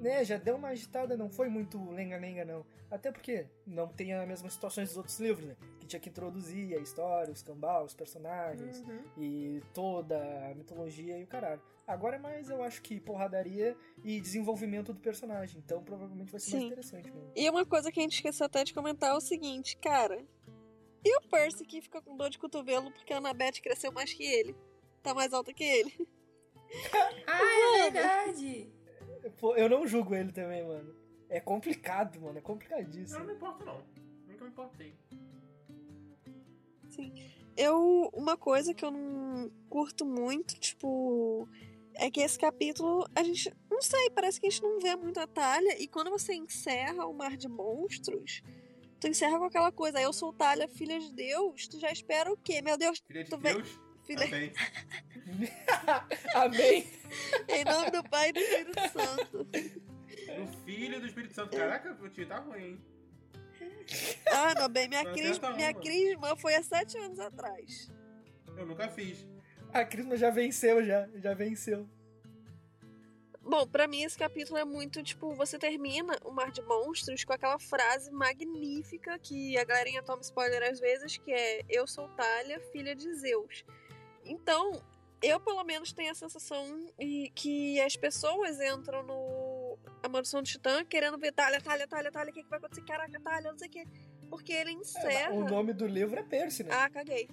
[0.00, 2.64] Né, já deu uma agitada, não foi muito lenga-lenga, não.
[2.90, 5.56] Até porque não tem as mesmas situações dos outros livros, né?
[5.80, 9.02] Que tinha que introduzir a história, os cambal, os personagens Uhum.
[9.16, 10.16] e toda
[10.50, 11.60] a mitologia e o caralho.
[11.86, 15.60] Agora é mais, eu acho que porradaria e desenvolvimento do personagem.
[15.64, 16.66] Então provavelmente vai ser mais Sim.
[16.66, 17.32] interessante mesmo.
[17.34, 20.22] E uma coisa que a gente esqueceu até de comentar é o seguinte, cara.
[21.04, 24.24] E o Percy que fica com dor de cotovelo porque a Annabeth cresceu mais que
[24.24, 24.54] ele?
[25.02, 25.92] Tá mais alta que ele?
[27.26, 27.40] Ah,
[27.86, 27.90] é!
[29.38, 30.94] Pô, eu não julgo ele também, mano.
[31.28, 32.36] É complicado, mano.
[32.36, 33.18] É Eu complicadíssimo.
[33.18, 33.82] não me importo, não.
[34.28, 34.94] Nunca me importei.
[36.88, 37.12] Sim.
[37.56, 38.10] Eu.
[38.12, 41.48] Uma coisa que eu não curto muito, tipo.
[41.94, 43.52] É que esse capítulo, a gente.
[43.70, 45.80] Não sei, parece que a gente não vê muito a talha.
[45.82, 48.42] E quando você encerra o Mar de Monstros,
[49.00, 50.00] tu encerra com aquela coisa.
[50.00, 51.66] Eu sou Talha, filha de Deus.
[51.68, 52.60] Tu já espera o quê?
[52.62, 53.54] Meu Deus, Filha de Tu vem-
[54.06, 54.24] Deus, filha.
[54.24, 54.52] também.
[56.34, 56.90] Amém.
[57.48, 59.48] Em nome do Pai e do Espírito Santo.
[60.42, 61.56] O filho do Espírito Santo.
[61.56, 62.80] Caraca, o tio tá ruim, hein?
[64.32, 67.90] Ah, meu bem, minha, Não cris, adianta minha crisma foi há sete anos atrás.
[68.56, 69.26] Eu nunca fiz.
[69.72, 71.08] A Crisma já venceu, já.
[71.16, 71.88] Já venceu.
[73.42, 77.32] Bom, pra mim esse capítulo é muito, tipo, você termina o Mar de Monstros com
[77.32, 82.58] aquela frase magnífica que a galerinha toma spoiler às vezes, que é Eu sou Talha,
[82.72, 83.64] filha de Zeus.
[84.26, 84.82] Então,
[85.22, 90.46] eu pelo menos tenho a sensação e que as pessoas entram no A Maldição do
[90.48, 92.82] Titã querendo ver Talha, Talha, Talha, Talha, o que, que vai acontecer?
[92.84, 93.84] Caraca, Talha, não sei o que.
[94.28, 95.32] Porque ele É, encerra...
[95.32, 96.70] o nome do livro é Percy, né?
[96.74, 97.28] Ah, caguei.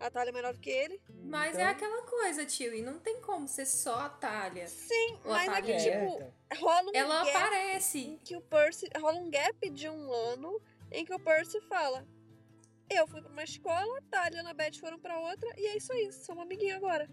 [0.00, 1.00] A Talha é melhor do que ele?
[1.22, 4.66] Mas Então- é aquela coisa, tio, e não tem como ser só a Talha.
[4.66, 6.32] Sim, Ou mas é que, Talha É, tipo, então.
[6.68, 8.20] rola um Ela gap em aparece.
[8.24, 10.60] que o Percy rola um gap de um ano
[10.90, 12.04] em que o Percy fala:
[12.90, 15.92] Eu fui pra uma escola, a e a Annabeth foram pra outra, e é isso
[15.92, 17.08] aí, somos amiguinhos agora.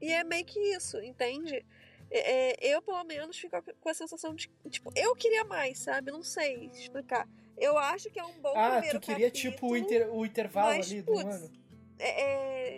[0.00, 1.64] E é meio que isso, entende?
[2.10, 4.50] É, é, eu, pelo menos, fico com a sensação de.
[4.68, 6.10] Tipo, eu queria mais, sabe?
[6.10, 7.28] Não sei explicar.
[7.56, 10.26] Eu acho que é um bom Ah, primeiro tu queria capítulo, tipo o, inter- o
[10.26, 11.52] intervalo mas, ali do putz, ano?
[11.98, 12.22] É,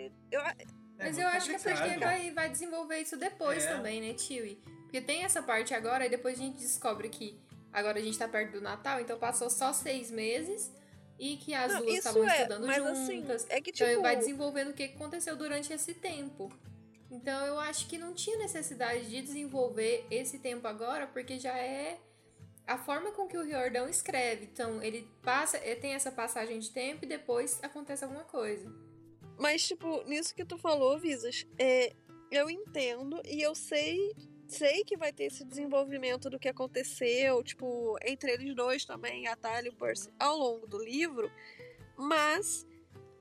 [0.05, 0.55] é, eu, É
[0.97, 1.99] Mas muito eu acho que é porque complicado.
[2.01, 3.69] vai, vai desenvolver isso depois É.
[3.69, 4.55] também, né, tio?
[4.83, 7.39] Porque tem essa parte agora, e depois a gente descobre que
[7.71, 10.71] agora a gente tá perto do Natal, então passou só seis meses
[11.23, 13.43] e que as não, duas estavam é, estudando mas juntas.
[13.43, 13.89] assim, é que Então tipo.
[13.89, 16.51] ele vai desenvolvendo o que aconteceu durante esse tempo.
[17.09, 21.97] Então eu acho que não tinha necessidade de desenvolver esse tempo agora, porque já é
[22.67, 24.49] a forma com que o Riordão escreve.
[24.51, 28.69] Então ele passa, eh, tem essa passagem de tempo e depois acontece alguma coisa.
[29.39, 31.93] Mas, tipo, nisso que tu falou, Visas, é,
[32.29, 34.13] eu entendo e eu sei
[34.53, 39.35] sei que vai ter esse desenvolvimento do que aconteceu, tipo, entre eles dois também, a
[39.35, 41.31] Talia e o Percy, ao longo do livro,
[41.97, 42.65] mas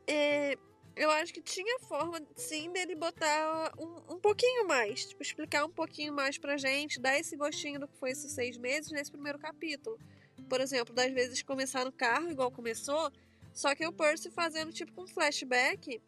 [0.06, 0.56] é,
[0.94, 5.70] eu acho que tinha forma, sim, dele botar um, um pouquinho mais, tipo, explicar um
[5.70, 9.38] pouquinho mais pra gente, dar esse gostinho do que foi esses seis meses nesse primeiro
[9.38, 9.98] capítulo.
[10.48, 13.10] Por exemplo, das vezes começar no carro, igual começou,
[13.52, 16.00] só que o Percy fazendo, tipo, um flashback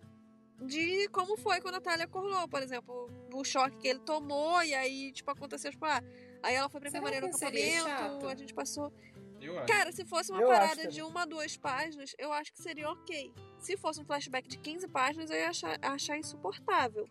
[0.61, 4.75] de como foi quando a Talia acordou, por exemplo, o choque que ele tomou, e
[4.75, 6.03] aí, tipo, aconteceu, tipo, ah,
[6.43, 8.93] aí ela foi pra Será enfermaria no acampamento, a gente passou.
[9.67, 13.33] Cara, se fosse uma Eu parada de uma, duas páginas, eu acho que seria ok.
[13.59, 17.07] Se fosse um flashback de 15 páginas, eu ia achar, achar insuportável.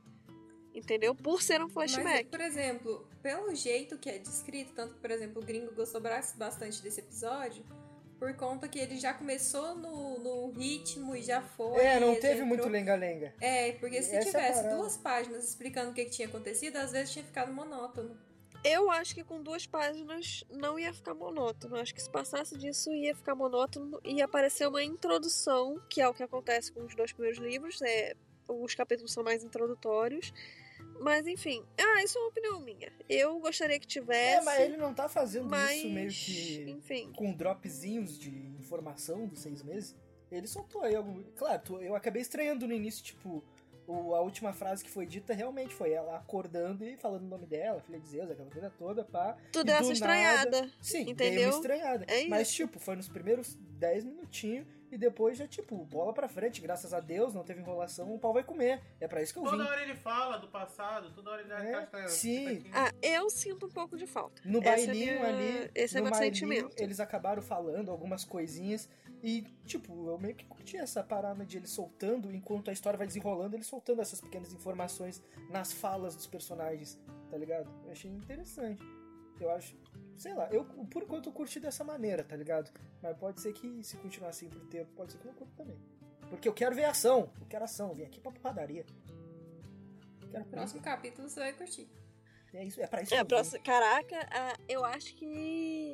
[0.73, 1.13] Entendeu?
[1.13, 2.29] Por ser um Mas, flashback.
[2.29, 6.81] por exemplo, pelo jeito que é descrito, tanto que, por exemplo, o gringo gostou bastante
[6.81, 7.63] desse episódio,
[8.23, 11.83] por conta que ele já começou no, no ritmo e já foi.
[11.83, 13.33] É, não teve entrou- muito lenga-lenga.
[13.41, 14.77] É, porque se Essa é tivesse parada.
[14.77, 18.17] duas páginas explicando o que, que tinha acontecido, às vezes tinha ficado monótono.
[18.63, 21.75] Eu acho que com duas páginas não ia ficar monótono.
[21.75, 23.99] Acho que se passasse disso ia ficar monótono.
[24.05, 27.81] Ia aparecer uma introdução, que é o que acontece com os dois primeiros livros.
[27.81, 28.15] É,
[28.47, 30.31] os capítulos são mais introdutórios.
[30.99, 32.91] Mas enfim, ah, isso é uma opinião minha.
[33.09, 34.37] Eu gostaria que tivesse.
[34.37, 37.11] É, mas ele não tá fazendo mas, isso meio que enfim.
[37.15, 38.29] com dropzinhos de
[38.59, 39.95] informação dos seis meses.
[40.31, 41.23] Ele soltou aí algo.
[41.35, 43.43] Claro, eu acabei estranhando no início, tipo,
[43.85, 47.45] o- a última frase que foi dita realmente foi ela acordando e falando o nome
[47.45, 49.37] dela, filha de Zeus, aquela coisa toda, pá.
[49.51, 50.61] Tu E deu essa estranhada.
[50.61, 51.49] nada- Sim, dei Entendeu?
[51.49, 52.05] uma estranhada.
[52.07, 56.61] É Mas, tipo, foi nos primeiros 10 minutinhos e depois já, tipo, bola pra frente,
[56.61, 58.79] graças a Deus, não teve enrolação, o pau vai comer.
[58.99, 59.49] É pra isso que eu vim.
[59.49, 62.61] Toda hora ele fala do passado, toda hora ele É, tá- sim.
[62.71, 64.41] tá- Ah, eu sinto um pouco de falta.
[64.45, 66.75] No Essa é bailinho minha- ali, esse é meu bailinho, sentimento.
[66.79, 68.87] eles acabaram falando algumas coisinhas
[69.23, 73.07] e, tipo, eu meio que curti essa parada de ele soltando, enquanto a história vai
[73.07, 76.99] desenrolando, ele soltando essas pequenas informações nas falas dos personagens,
[77.31, 77.69] tá ligado?
[77.85, 78.83] Eu achei interessante.
[79.39, 79.75] Eu acho,
[80.17, 82.71] sei lá, eu por enquanto eu curti dessa maneira, tá ligado?
[83.01, 85.53] Mas pode ser que se continuar assim por tempo, pode ser que eu não curto
[85.55, 85.77] também.
[86.29, 88.85] Porque eu quero ver ação, eu quero ação, eu vim aqui pra porradaria.
[90.31, 91.87] Quero Próximo capítulo você vai curtir.
[92.53, 93.59] É isso, é pra isso É, próxima.
[93.63, 95.93] Caraca, ah, eu acho que.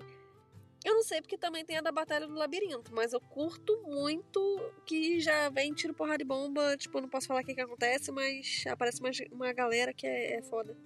[0.84, 4.40] Eu não sei porque também tem a da Batalha do Labirinto, mas eu curto muito
[4.86, 6.78] que já vem tiro, porrada e bomba.
[6.78, 10.08] Tipo, eu não posso falar o que, que acontece, mas aparece uma, uma galera que
[10.08, 10.78] é, é foda.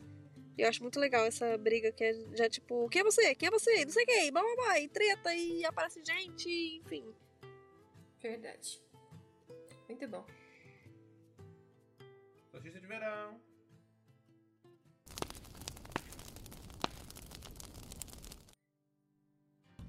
[0.58, 3.34] Eu acho muito legal essa briga que é já tipo, quem é você?
[3.34, 3.86] Quem é você?
[3.86, 6.49] Não sei quem, blá blá blá, e treta, e aparece gente,
[6.84, 7.14] enfim.
[8.22, 8.82] Verdade.
[9.89, 10.26] Muito bom.
[12.54, 13.41] Notícia de verão.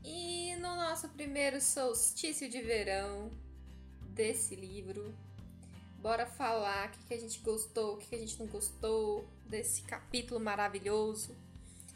[0.02, 3.30] E no nosso primeiro solstício de verão
[4.10, 5.14] desse livro,
[5.98, 9.28] bora falar o que, que a gente gostou, o que, que a gente não gostou
[9.46, 11.36] desse capítulo maravilhoso.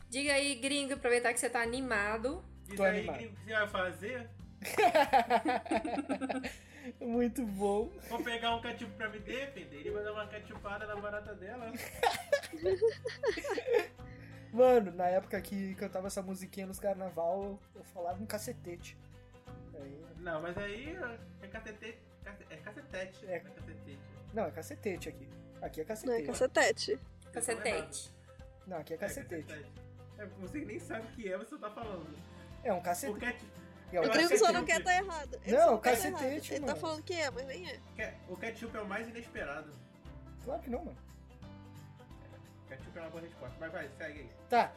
[0.08, 2.42] Diga aí, gringo, aproveitar que você tá animado.
[2.64, 3.16] Diz Tô aí, animado.
[3.18, 4.30] gringo, o que você vai fazer?
[7.00, 7.90] Muito bom.
[8.08, 11.70] Vou pegar um ketchup pra me defender e vai dar uma ketchupada na barata dela.
[14.52, 18.96] Mano, na época que cantava essa musiquinha nos carnaval, eu falava um cacetete.
[19.74, 20.96] Aí- Não, mas aí
[21.42, 21.98] é cacetete.
[22.24, 23.26] cace- É cacetete.
[23.26, 23.34] É.
[23.36, 23.98] É cacetete.
[24.32, 25.28] não, é cacetete aqui.
[25.60, 26.98] Aqui é Não é cacetete.
[27.40, 28.10] Cacetete.
[28.66, 29.66] Não, aqui é É cacetete.
[30.18, 32.06] É, você nem sabe o que é, você tá falando.
[32.64, 33.18] É um O cacetete.
[33.20, 33.58] ket-
[33.92, 35.38] É um O Eu Gringo acho só não quer estar errado.
[35.44, 36.52] Ele Não, tá cacetete, errado.
[36.52, 38.14] Ele tá falando que é, mas nem é.
[38.28, 39.72] O ketchup é o mais inesperado.
[40.44, 40.96] Claro que não, mano.
[42.68, 43.56] Ketchup é uma boa resposta.
[43.58, 44.30] Mas vai, segue aí.
[44.50, 44.72] Tá.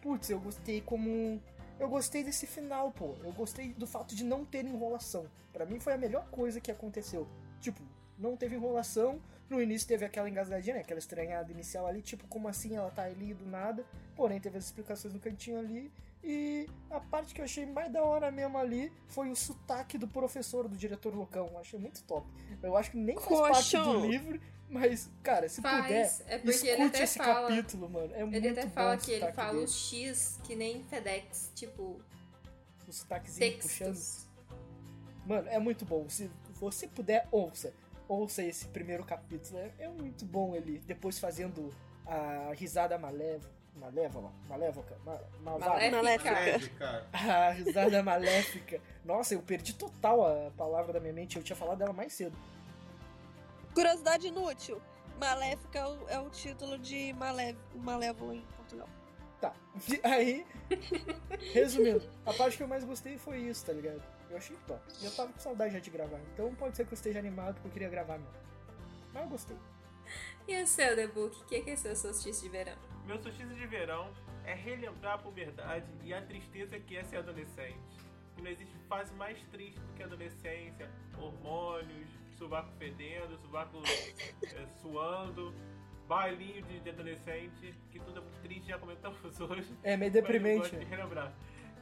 [0.00, 1.40] Putz, eu gostei como.
[1.78, 3.14] Eu gostei desse final, pô.
[3.22, 5.26] Eu gostei do fato de não ter enrolação.
[5.52, 7.28] Pra mim foi a melhor coisa que aconteceu.
[7.60, 7.82] Tipo,
[8.18, 9.20] não teve enrolação.
[9.48, 10.80] No início teve aquela engasgadinha, né?
[10.80, 13.84] Aquela estranhada inicial ali, tipo, como assim ela tá ali do nada.
[14.16, 15.92] Porém, teve as explicações no cantinho ali.
[16.24, 20.08] E a parte que eu achei mais da hora mesmo ali foi o sotaque do
[20.08, 21.48] professor, do diretor Lucão.
[21.52, 22.26] Eu achei muito top.
[22.60, 26.24] Eu acho que nem faz parte do livro, mas, cara, se puder, Faz.
[26.26, 27.48] É porque ele escute esse fala.
[27.48, 28.12] capítulo, mano.
[28.14, 29.64] É muito Ele até fala que ele fala dele.
[29.64, 32.00] o X que nem FedEx, tipo,
[32.88, 34.26] o sotaquezinho puxando.
[35.24, 36.08] Mano, é muito bom.
[36.08, 37.72] Se você puder, ouça.
[38.08, 39.58] Ouça esse primeiro capítulo.
[39.58, 40.78] É, é muito bom ele.
[40.86, 41.74] Depois fazendo
[42.06, 43.54] a risada malévola.
[43.74, 44.32] Malévola?
[44.48, 44.96] Malévoca?
[45.04, 45.90] Ma, malvada.
[45.90, 46.32] Maléfica.
[46.32, 47.06] Maléfica.
[47.12, 48.80] A risada maléfica.
[49.04, 51.36] Nossa, eu perdi total a palavra da minha mente.
[51.36, 52.36] Eu tinha falado dela mais cedo.
[53.74, 54.80] Curiosidade inútil.
[55.20, 58.88] Maléfica é o, é o título de Malé, Malévola em Portugal.
[59.40, 59.52] Tá.
[60.02, 60.46] Aí,
[61.52, 64.02] resumindo, a parte que eu mais gostei foi isso, tá ligado?
[64.30, 64.80] Eu achei top.
[65.00, 66.20] E eu tava com saudade já de gravar.
[66.32, 68.34] Então pode ser que eu esteja animado porque eu queria gravar mesmo.
[69.12, 69.56] Mas eu gostei.
[70.48, 71.36] E o seu, The Book?
[71.42, 72.76] O que que é seu solstício de verão?
[73.04, 74.12] Meu solstício de verão
[74.44, 77.80] é relembrar a puberdade e a tristeza que é ser adolescente.
[78.38, 82.08] Não existe fase mais triste do que a adolescência, hormônios,
[82.38, 83.82] sovaco fedendo, sovaco
[84.42, 85.54] é, suando,
[86.06, 89.76] bailinho de, de, adolescente, que tudo é muito triste, já comentamos hoje.
[89.82, 90.70] É meio deprimente.
[90.72, 91.32] Mas, de relembrar.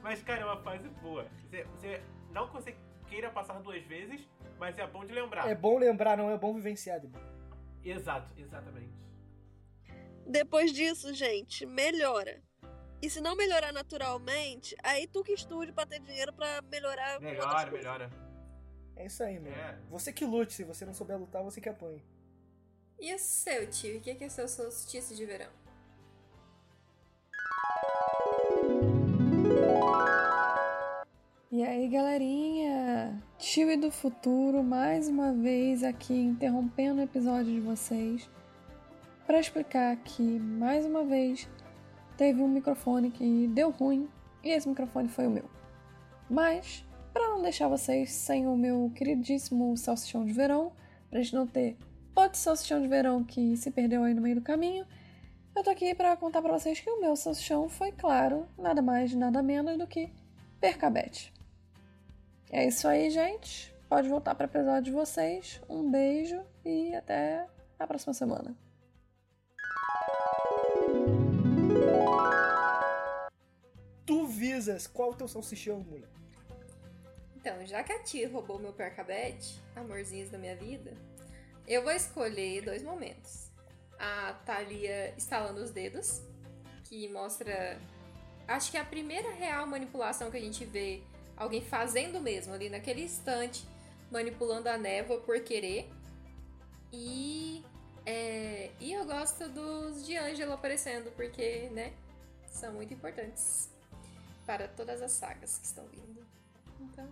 [0.03, 1.26] mas cara, é uma fase boa.
[1.51, 2.03] Você, você
[2.35, 2.76] não consegue
[3.09, 4.28] queira passar duas vezes,
[4.59, 5.49] mas é bom de lembrar.
[5.49, 7.01] É bom lembrar, não é bom vivenciar.
[7.82, 8.93] Exato, exatamente.
[10.26, 12.43] Depois disso, gente, melhora.
[13.01, 17.20] E se não melhorar naturalmente, aí tu que estude pra ter dinheiro pra melhorar.
[17.20, 18.11] Melhora, melhora.
[18.97, 19.53] É isso aí, meu.
[19.53, 19.78] É.
[19.91, 22.03] Você que lute, se você não souber lutar, você que apanha.
[22.99, 23.99] E o seu, tio?
[23.99, 25.51] O que é, é seu solstício de verão?
[31.57, 33.22] E aí, galerinha?
[33.38, 38.28] Tio do futuro, mais uma vez aqui interrompendo o episódio de vocês
[39.24, 41.48] para explicar que, mais uma vez,
[42.16, 44.09] teve um microfone que deu ruim
[44.42, 45.44] e esse microfone foi o meu.
[46.28, 50.72] Mas, para não deixar vocês sem o meu queridíssimo salsichão de verão,
[51.09, 51.76] pra gente não ter
[52.16, 54.84] outro salsichão de verão que se perdeu aí no meio do caminho,
[55.55, 59.14] eu tô aqui para contar para vocês que o meu salsichão foi, claro, nada mais
[59.14, 60.11] nada menos do que
[60.64, 61.34] Percabete.
[62.51, 63.74] É isso aí, gente.
[63.88, 65.61] Pode voltar para o episódio de vocês.
[65.68, 67.47] Um beijo e até
[67.78, 68.57] a próxima semana.
[74.07, 76.09] Tu visas qual o teu salsichão, mulher?
[77.36, 80.92] Então, já que a tia roubou meu percabete, amorzinhos da minha vida,
[81.66, 83.51] eu vou escolher dois momentos.
[83.99, 86.22] A Thalia estalando os dedos,
[86.84, 87.78] que mostra.
[88.47, 91.03] Acho que é a primeira real manipulação que a gente vê
[91.37, 93.66] alguém fazendo mesmo ali naquele instante,
[94.11, 95.91] manipulando a névoa por querer.
[96.93, 97.64] E.
[98.07, 101.95] É, e eu gosto dos de Ângelo aparecendo, porque, né?
[102.47, 103.70] São muito importantes
[104.47, 106.24] para todas as sagas que estão vindo.
[106.80, 107.09] Então,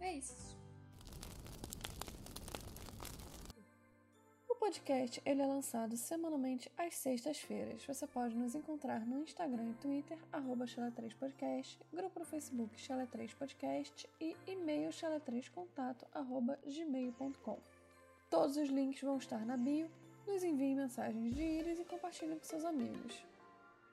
[0.00, 0.59] é isso.
[4.60, 7.82] Podcast ele é lançado semanalmente às sextas-feiras.
[7.86, 14.06] Você pode nos encontrar no Instagram e Twitter, arroba 3 podcast grupo no Facebook Chala3podcast
[14.20, 17.58] e e-mail chala3contato, arroba gmail.com.
[18.28, 19.90] Todos os links vão estar na bio.
[20.26, 23.24] Nos enviem mensagens de íris e compartilhem com seus amigos.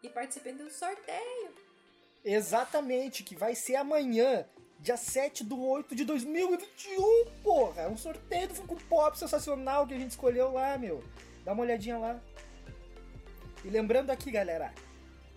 [0.04, 1.56] E participem do sorteio!
[2.26, 4.46] Exatamente, que vai ser amanhã,
[4.80, 7.84] dia 7 do 8 de 2021, porra!
[7.84, 11.04] É um sorteio do Funko Pop sensacional que a gente escolheu lá, meu.
[11.44, 12.20] Dá uma olhadinha lá.
[13.64, 14.74] E lembrando aqui, galera,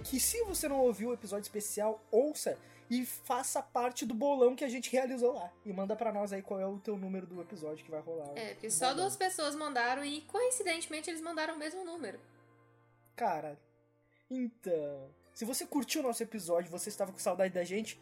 [0.04, 2.58] que se você não ouviu o episódio especial, ouça
[2.90, 5.50] e faça parte do bolão que a gente realizou lá.
[5.64, 8.36] E manda para nós aí qual é o teu número do episódio que vai rolar.
[8.36, 12.18] É, porque só duas pessoas mandaram e coincidentemente eles mandaram o mesmo número.
[13.14, 13.56] Cara,
[14.28, 15.08] então.
[15.32, 17.98] Se você curtiu o nosso episódio, você estava com saudade da gente,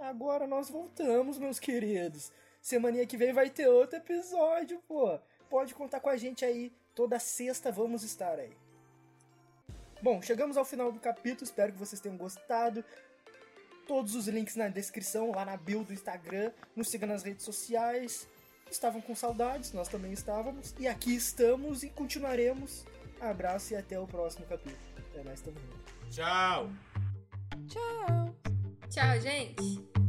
[0.00, 2.32] agora nós voltamos, meus queridos.
[2.60, 5.18] Semana que vem vai ter outro episódio, pô.
[5.48, 6.72] Pode contar com a gente aí.
[6.94, 8.56] Toda sexta vamos estar aí.
[10.02, 11.44] Bom, chegamos ao final do capítulo.
[11.44, 12.84] Espero que vocês tenham gostado.
[13.86, 16.52] Todos os links na descrição, lá na bio do Instagram.
[16.74, 18.28] Nos siga nas redes sociais.
[18.70, 20.74] Estavam com saudades, nós também estávamos.
[20.78, 22.84] E aqui estamos e continuaremos.
[23.20, 24.76] Abraço e até o próximo capítulo.
[25.14, 26.14] É, nós estamos juntos.
[26.14, 26.70] Tchau.
[27.68, 28.45] Tchau.
[28.90, 30.05] Tchau, gente.